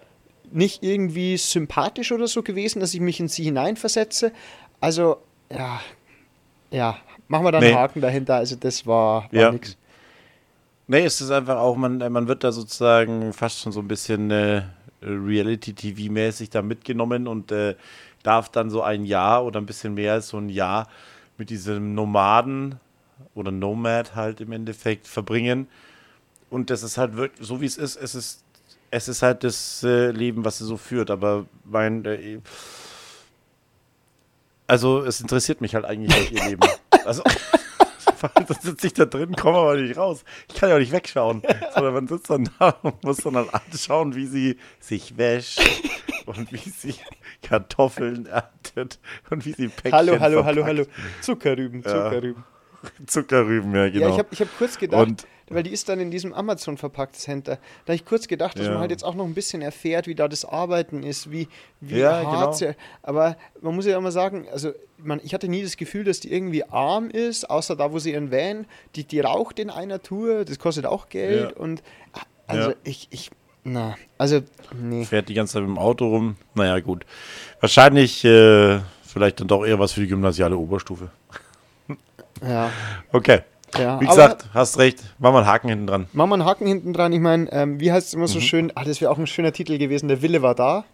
[0.51, 4.31] nicht irgendwie sympathisch oder so gewesen, dass ich mich in sie hineinversetze.
[4.79, 5.17] Also,
[5.51, 5.79] ja,
[6.71, 6.97] ja,
[7.27, 7.69] machen wir dann Nee.
[7.69, 9.51] einen Haken dahinter, also das war, war Ja.
[9.51, 9.75] nix.
[10.87, 14.31] Nee, es ist einfach auch, man, man wird da sozusagen fast schon so ein bisschen
[14.31, 14.63] äh,
[15.01, 17.75] Reality-TV-mäßig da mitgenommen und äh,
[18.23, 20.87] darf dann so ein Jahr oder ein bisschen mehr als so ein Jahr
[21.37, 22.79] mit diesem Nomaden
[23.33, 25.67] oder Nomad halt im Endeffekt verbringen.
[26.49, 28.43] Und das ist halt wirklich, so wie es ist, es ist,
[28.91, 31.11] es ist halt das äh, Leben, was sie so führt.
[31.11, 32.39] Aber mein, äh,
[34.67, 36.67] also es interessiert mich halt eigentlich halt ihr Leben.
[37.05, 37.23] Also
[38.35, 40.23] dann sitze ich da drin, komme aber nicht raus.
[40.47, 41.41] Ich kann ja auch nicht wegschauen.
[41.73, 45.61] Sondern man sitzt dann da und muss dann halt anschauen, wie sie sich wäscht
[46.25, 46.95] und wie sie
[47.41, 48.99] Kartoffeln erntet
[49.29, 50.67] und wie sie Päckchen Hallo, hallo, hallo, verpackt.
[50.67, 50.85] hallo.
[51.21, 52.43] Zuckerrüben, Zuckerrüben.
[53.07, 54.07] Zuckerrüben, ja, genau.
[54.07, 56.77] Ja, ich habe ich hab kurz gedacht, Und- weil die ist dann in diesem Amazon
[56.77, 57.55] verpackt Center.
[57.85, 58.71] Da habe ich kurz gedacht, dass Ja.
[58.71, 61.47] man halt jetzt auch noch ein bisschen erfährt, wie da das Arbeiten ist, wie,
[61.81, 62.73] wie Ja, hart genau.
[63.03, 66.31] Aber man muss ja immer sagen, also man, ich hatte nie das Gefühl, dass die
[66.31, 70.45] irgendwie arm ist, außer da, wo sie ihren Van, die, die raucht in einer Tour,
[70.45, 71.51] das kostet auch Geld.
[71.51, 71.57] Ja.
[71.57, 71.81] Und
[72.47, 73.29] also ich, ich,
[73.63, 74.41] na, also,
[74.73, 75.05] nee.
[75.05, 76.35] Fährt die ganze Zeit mit dem Auto rum.
[76.55, 77.05] Naja, gut.
[77.59, 81.09] Wahrscheinlich äh, vielleicht dann doch eher was für die gymnasiale Oberstufe.
[82.41, 82.71] Ja,
[83.11, 83.41] Okay.
[83.77, 83.99] Ja.
[84.01, 85.03] Wie gesagt, hast recht.
[85.19, 86.07] Machen wir einen Haken hinten dran.
[86.13, 87.13] Machen wir einen Haken hinten dran.
[87.13, 88.27] Ich meine, ähm, wie heißt es immer Mhm.
[88.27, 88.71] so schön?
[88.75, 90.07] Ah, das wäre auch ein schöner Titel gewesen.
[90.07, 90.85] Der Wille war da.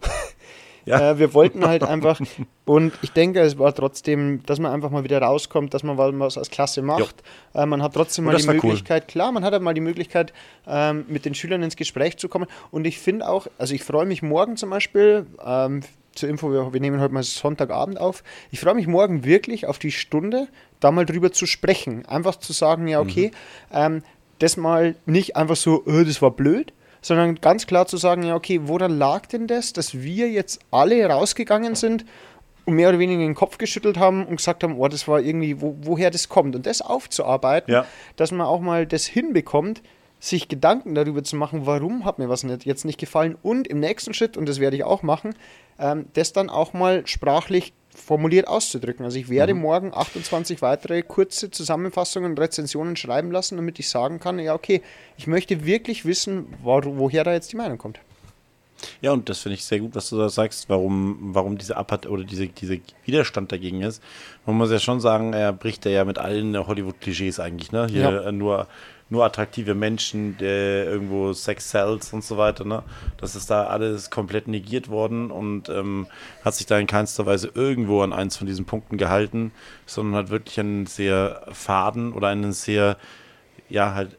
[0.88, 1.10] Ja.
[1.10, 2.20] Äh, wir wollten halt einfach,
[2.64, 6.38] und ich denke, es war trotzdem, dass man einfach mal wieder rauskommt, dass man was
[6.38, 7.24] als Klasse macht.
[7.54, 8.60] Äh, man hat trotzdem mal die war cool.
[8.62, 10.32] Möglichkeit, klar, man hat halt mal die Möglichkeit,
[10.64, 12.46] ähm, mit den Schülern ins Gespräch zu kommen.
[12.70, 15.80] Und ich finde auch, also ich freue mich morgen zum Beispiel, ähm,
[16.16, 18.24] zur Info, wir, wir nehmen heute mal Sonntagabend auf.
[18.50, 20.48] Ich freue mich morgen wirklich auf die Stunde,
[20.80, 22.04] da mal drüber zu sprechen.
[22.06, 23.30] Einfach zu sagen, ja, okay,
[23.72, 24.02] ähm,
[24.38, 28.34] das mal nicht einfach so, äh, das war blöd, sondern ganz klar zu sagen, ja,
[28.34, 32.04] okay, woran lag denn das, dass wir jetzt alle rausgegangen sind
[32.64, 35.60] und mehr oder weniger den Kopf geschüttelt haben und gesagt haben, oh, das war irgendwie,
[35.60, 36.56] wo, woher das kommt.
[36.56, 37.86] Und das aufzuarbeiten, Ja.
[38.16, 39.82] dass man auch mal das hinbekommt,
[40.28, 43.80] sich Gedanken darüber zu machen, warum hat mir was nicht, jetzt nicht gefallen und im
[43.80, 45.34] nächsten Schritt, und das werde ich auch machen,
[45.78, 49.04] ähm, das dann auch mal sprachlich formuliert auszudrücken.
[49.04, 54.20] Also ich werde morgen 28 weitere kurze Zusammenfassungen und Rezensionen schreiben lassen, damit ich sagen
[54.20, 54.82] kann, ja okay,
[55.16, 58.00] ich möchte wirklich wissen, wo, woher da jetzt die Meinung kommt.
[59.00, 62.06] Ja, und das finde ich sehr gut, was du da sagst, warum, warum diese Abhat
[62.06, 64.02] oder diese, diese Widerstand dagegen ist.
[64.44, 67.86] Man muss ja schon sagen, er bricht ja mit allen Hollywood-Klischees eigentlich, ne?
[67.88, 68.32] Hier Ja.
[68.32, 68.66] nur
[69.08, 72.82] nur attraktive Menschen, der irgendwo Sex Cells und so weiter, ne?
[73.18, 76.06] Das ist da alles komplett negiert worden und ähm,
[76.44, 79.52] hat sich da in keinster Weise irgendwo an eins von diesen Punkten gehalten,
[79.86, 82.96] sondern hat wirklich einen sehr faden oder einen sehr,
[83.68, 84.16] ja, halt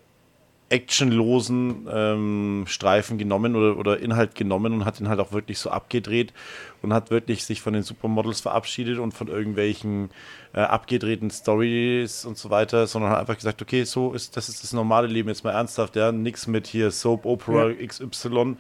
[0.70, 5.70] actionlosen ähm, Streifen genommen oder, oder Inhalt genommen und hat ihn halt auch wirklich so
[5.70, 6.34] abgedreht
[6.82, 10.10] und hat wirklich sich von den Supermodels verabschiedet und von irgendwelchen
[10.54, 14.64] äh, abgedrehten Stories und so weiter, sondern hat einfach gesagt, okay, so ist das ist
[14.64, 17.86] das normale Leben jetzt mal ernsthaft, ja, nichts mit hier Soap Opera ja.
[17.86, 18.58] XY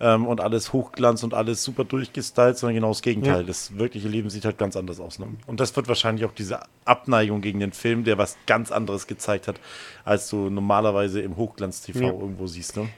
[0.00, 3.40] ähm, und alles Hochglanz und alles super durchgestylt, sondern genau das Gegenteil.
[3.40, 3.46] Ja.
[3.46, 5.18] Das wirkliche Leben sieht halt ganz anders aus.
[5.18, 5.26] Ne?
[5.46, 9.48] Und das wird wahrscheinlich auch diese Abneigung gegen den Film, der was ganz anderes gezeigt
[9.48, 9.60] hat,
[10.04, 12.08] als du normalerweise im Hochglanz-TV ja.
[12.08, 12.76] irgendwo siehst.
[12.76, 12.88] Ne?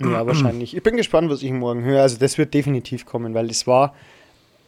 [0.00, 0.76] Ja, wahrscheinlich.
[0.76, 2.02] Ich bin gespannt, was ich morgen höre.
[2.02, 3.94] Also das wird definitiv kommen, weil das war,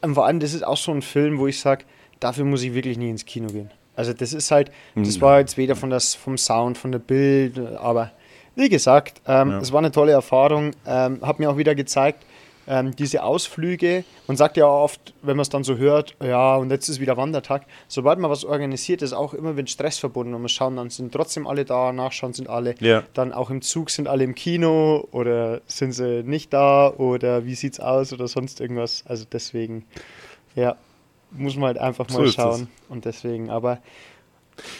[0.01, 1.85] vor allem, das ist auch so ein Film, wo ich sage,
[2.19, 3.71] dafür muss ich wirklich nie ins Kino gehen.
[3.95, 5.21] Also das ist halt, das hm.
[5.21, 8.11] war jetzt weder von das, vom Sound, von der Bild, aber
[8.55, 9.59] wie gesagt, ähm, ja.
[9.59, 12.23] es war eine tolle Erfahrung, ähm, hat mir auch wieder gezeigt,
[12.67, 14.03] ähm, diese Ausflüge.
[14.27, 17.17] Man sagt ja oft, wenn man es dann so hört, ja, und jetzt ist wieder
[17.17, 17.65] Wandertag.
[17.87, 20.33] Sobald man was organisiert, ist auch immer mit Stress verbunden.
[20.33, 22.75] Und wir schauen, dann sind trotzdem alle da, nachschauen sind alle.
[22.79, 23.03] Ja.
[23.13, 27.55] Dann auch im Zug sind alle im Kino oder sind sie nicht da oder wie
[27.55, 29.03] sieht's aus oder sonst irgendwas.
[29.07, 29.85] Also deswegen,
[30.55, 30.75] ja,
[31.31, 32.67] muss man halt einfach mal so schauen.
[32.89, 33.79] Und deswegen, aber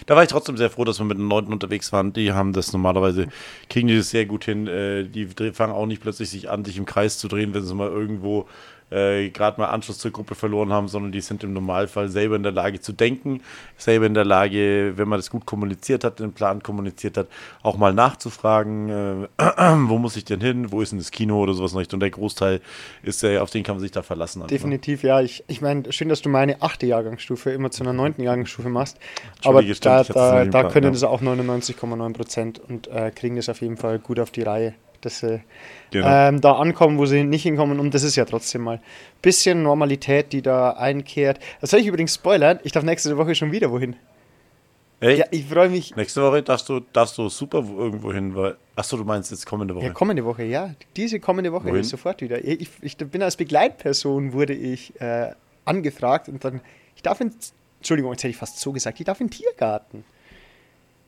[0.05, 2.13] da war ich trotzdem sehr froh, dass wir mit den Leuten unterwegs waren.
[2.13, 3.27] Die haben das normalerweise,
[3.69, 4.67] kriegen die das sehr gut hin.
[4.67, 7.75] Äh, die fangen auch nicht plötzlich sich an, sich im Kreis zu drehen, wenn sie
[7.75, 8.47] mal irgendwo
[8.89, 12.43] äh, gerade mal Anschluss zur Gruppe verloren haben, sondern die sind im Normalfall selber in
[12.43, 13.41] der Lage zu denken,
[13.77, 17.27] selber in der Lage, wenn man das gut kommuniziert hat, den Plan kommuniziert hat,
[17.63, 19.27] auch mal nachzufragen, äh,
[19.87, 21.93] wo muss ich denn hin, wo ist denn das Kino oder sowas nicht.
[21.93, 22.61] Und der Großteil
[23.03, 24.41] ist ja, auf den kann man sich da verlassen.
[24.41, 24.53] Also.
[24.53, 25.21] Definitiv, ja.
[25.21, 28.97] Ich, ich meine, schön, dass du meine achte Jahrgangsstufe immer zu einer neunten Jahrgangsstufe machst.
[29.43, 30.91] Aber da, da, da können ja.
[30.91, 34.73] das auch 99,9 Prozent und äh, kriegen das auf jeden Fall gut auf die Reihe
[35.01, 35.41] dass sie
[35.91, 36.07] genau.
[36.07, 37.79] ähm, da ankommen, wo sie nicht hinkommen.
[37.79, 38.81] Und das ist ja trotzdem mal ein
[39.21, 41.39] bisschen Normalität, die da einkehrt.
[41.61, 42.59] Das soll ich übrigens spoilern.
[42.63, 43.95] Ich darf nächste Woche schon wieder wohin.
[44.99, 45.95] Hey, ja, ich freue mich.
[45.95, 48.57] Nächste Woche darfst du, darfst du super irgendwo hin, weil.
[48.75, 49.85] Achso, du meinst jetzt kommende Woche.
[49.85, 50.73] Ja, kommende Woche, ja.
[50.95, 51.83] Diese kommende Woche Wohin?
[51.83, 52.43] sofort wieder.
[52.43, 55.33] Ich, ich, bin als Begleitperson, wurde ich äh,
[55.65, 56.61] angefragt und dann,
[56.95, 57.31] ich darf in,
[57.77, 60.03] Entschuldigung, jetzt hätte ich fast so gesagt, ich darf in den Tiergarten.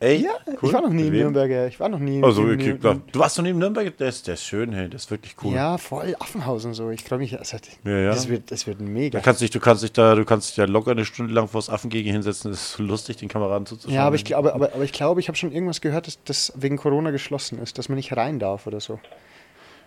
[0.02, 0.58] Ey, ja, cool.
[0.62, 1.68] ich war noch nie in Nürnberg.
[1.68, 2.24] Ich war noch nie.
[2.24, 3.02] Also, okay, klar.
[3.12, 3.98] Du warst noch nie in Nürnberg?
[3.98, 5.54] Der ist, der ist schön, hey, das ist wirklich cool.
[5.54, 6.90] Ja, voll Affenhaus und so.
[6.90, 7.38] Ich freue mich.
[7.38, 8.10] Also, ja, ja.
[8.12, 9.20] Das, wird, das wird mega.
[9.20, 11.50] Da kannst dich, du kannst dich da, du kannst dich ja locker eine Stunde lang
[11.50, 12.50] vor das Affengegen hinsetzen.
[12.52, 13.94] Das ist lustig, den Kameraden zuzuschauen.
[13.94, 16.54] Ja, aber ich glaube, aber, aber ich, glaube, ich habe schon irgendwas gehört, dass das
[16.56, 19.00] wegen Corona geschlossen ist, dass man nicht rein darf oder so.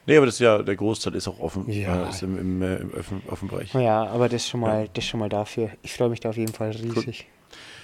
[0.05, 1.71] Nee, aber das ist ja, der Großteil ist auch offen.
[1.71, 2.09] Ja.
[2.09, 3.73] Ist im, im, äh, im Offen, Offenbereich.
[3.75, 4.89] Ja, aber das schon mal, ja.
[4.93, 5.71] das schon mal dafür.
[5.83, 7.27] Ich freue mich da auf jeden Fall riesig.
[7.29, 7.42] Cool.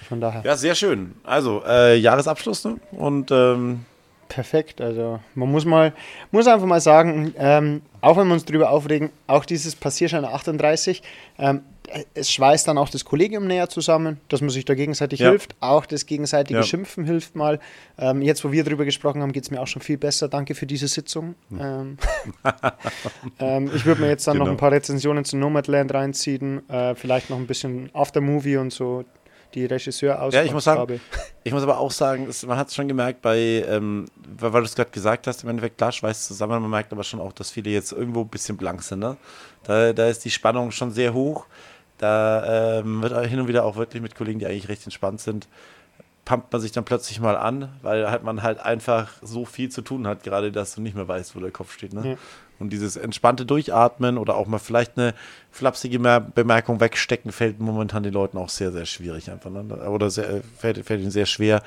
[0.09, 0.41] Von daher.
[0.43, 1.13] Ja, sehr schön.
[1.23, 2.77] Also, äh, Jahresabschluss ne?
[2.91, 3.31] und.
[3.31, 3.85] Ähm
[4.27, 4.79] Perfekt.
[4.79, 5.91] Also, man muss mal,
[6.29, 11.01] muss einfach mal sagen, ähm, auch wenn wir uns darüber aufregen, auch dieses Passierschein 38,
[11.39, 11.61] ähm,
[12.13, 15.29] es schweißt dann auch das Kollegium näher zusammen, dass man sich da gegenseitig ja.
[15.29, 15.55] hilft.
[15.59, 16.63] Auch das gegenseitige ja.
[16.63, 17.59] Schimpfen hilft mal.
[17.97, 20.27] Ähm, jetzt, wo wir darüber gesprochen haben, geht es mir auch schon viel besser.
[20.27, 21.35] Danke für diese Sitzung.
[21.49, 21.97] Hm.
[23.73, 24.45] Ich würde mir jetzt dann genau.
[24.45, 26.67] noch ein paar Rezensionen zu Nomadland reinziehen.
[26.69, 29.05] Äh, vielleicht noch ein bisschen Aftermovie und so
[29.53, 30.33] die Regisseur aus.
[30.33, 30.99] Ja, ich muss sagen,
[31.43, 34.05] ich muss aber auch sagen, es, man hat es schon gemerkt bei, ähm,
[34.37, 37.03] weil, weil du es gerade gesagt hast, im Endeffekt klar schweißt zusammen, man merkt aber
[37.03, 38.99] schon auch, dass viele jetzt irgendwo ein bisschen blank sind.
[38.99, 39.17] Ne?
[39.63, 41.45] Da, da ist die Spannung schon sehr hoch.
[41.97, 45.49] Da ähm, wird hin und wieder auch wirklich mit Kollegen, die eigentlich recht entspannt sind,
[46.23, 49.81] pumpt man sich dann plötzlich mal an, weil halt man halt einfach so viel zu
[49.81, 51.91] tun hat, gerade dass du nicht mehr weißt, wo der Kopf steht.
[51.93, 52.11] Ne?
[52.11, 52.17] Ja.
[52.59, 55.13] Und dieses entspannte Durchatmen oder auch mal vielleicht eine
[55.51, 59.49] flapsige Bemerkung wegstecken, fällt momentan den Leuten auch sehr, sehr schwierig einfach.
[59.49, 59.63] Ne?
[59.89, 61.61] Oder sehr, fällt, fällt ihnen sehr schwer,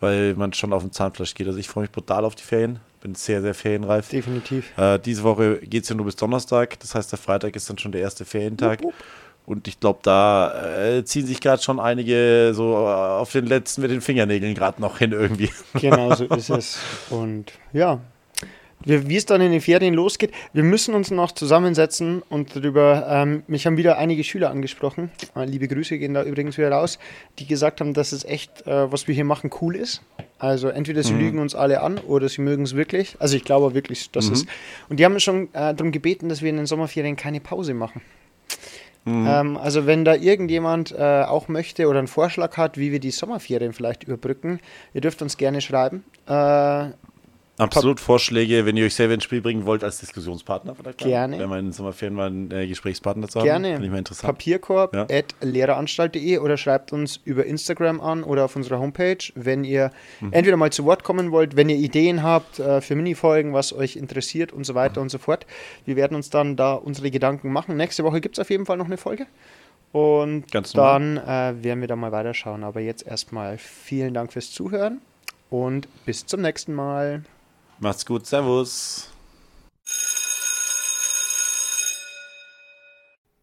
[0.00, 1.46] weil man schon auf dem Zahnfleisch geht.
[1.46, 2.80] Also ich freue mich brutal auf die Ferien.
[3.00, 4.08] Bin sehr, sehr ferienreif.
[4.08, 4.76] Definitiv.
[4.76, 6.78] Äh, diese Woche geht es ja nur bis Donnerstag.
[6.80, 8.82] Das heißt, der Freitag ist dann schon der erste Ferientag.
[8.82, 9.04] Wupp, wupp.
[9.48, 13.90] Und ich glaube, da äh, ziehen sich gerade schon einige so auf den letzten mit
[13.90, 15.50] den Fingernägeln gerade noch hin irgendwie.
[15.72, 16.78] Genau so ist es.
[17.08, 17.98] Und ja,
[18.84, 20.32] wie es dann in den Ferien losgeht.
[20.52, 25.44] Wir müssen uns noch zusammensetzen und darüber, ähm, mich haben wieder einige Schüler angesprochen, äh,
[25.44, 26.98] liebe Grüße gehen da übrigens wieder raus,
[27.38, 30.02] die gesagt haben, dass es echt, äh, was wir hier machen, cool ist.
[30.38, 31.20] Also entweder sie mhm.
[31.20, 33.16] lügen uns alle an oder sie mögen es wirklich.
[33.18, 34.32] Also ich glaube wirklich, dass mhm.
[34.34, 34.46] es.
[34.88, 38.00] Und die haben schon äh, darum gebeten, dass wir in den Sommerferien keine Pause machen.
[39.04, 39.26] Mhm.
[39.26, 43.10] Ähm, also wenn da irgendjemand äh, auch möchte oder einen Vorschlag hat, wie wir die
[43.10, 44.60] Sommerferien vielleicht überbrücken,
[44.94, 46.04] ihr dürft uns gerne schreiben.
[46.26, 46.90] Äh,
[47.58, 50.76] Absolut Vorschläge, wenn ihr euch selber ins Spiel bringen wollt als Diskussionspartner.
[50.96, 51.38] Gerne.
[51.38, 53.46] Wenn man in Sommerferien mal einen äh, Gesprächspartner zu haben.
[53.46, 53.72] Gerne.
[53.72, 54.32] Finde ich mal interessant.
[54.32, 55.02] Papierkorb Ja.
[55.10, 59.90] at lehreranstalt.de oder schreibt uns über Instagram an oder auf unserer Homepage, wenn ihr
[60.20, 60.32] Mhm.
[60.32, 63.96] entweder mal zu Wort kommen wollt, wenn ihr Ideen habt äh, für Minifolgen, was euch
[63.96, 65.44] interessiert und so weiter und so fort.
[65.84, 67.76] Wir werden uns dann da unsere Gedanken machen.
[67.76, 69.26] Nächste Woche gibt es auf jeden Fall noch eine Folge.
[69.92, 72.62] Und Ganz dann äh, werden wir da mal weiterschauen.
[72.62, 75.00] Aber jetzt erstmal vielen Dank fürs Zuhören
[75.50, 77.22] und bis zum nächsten Mal.
[77.80, 78.26] Macht's gut.
[78.26, 79.08] Servus.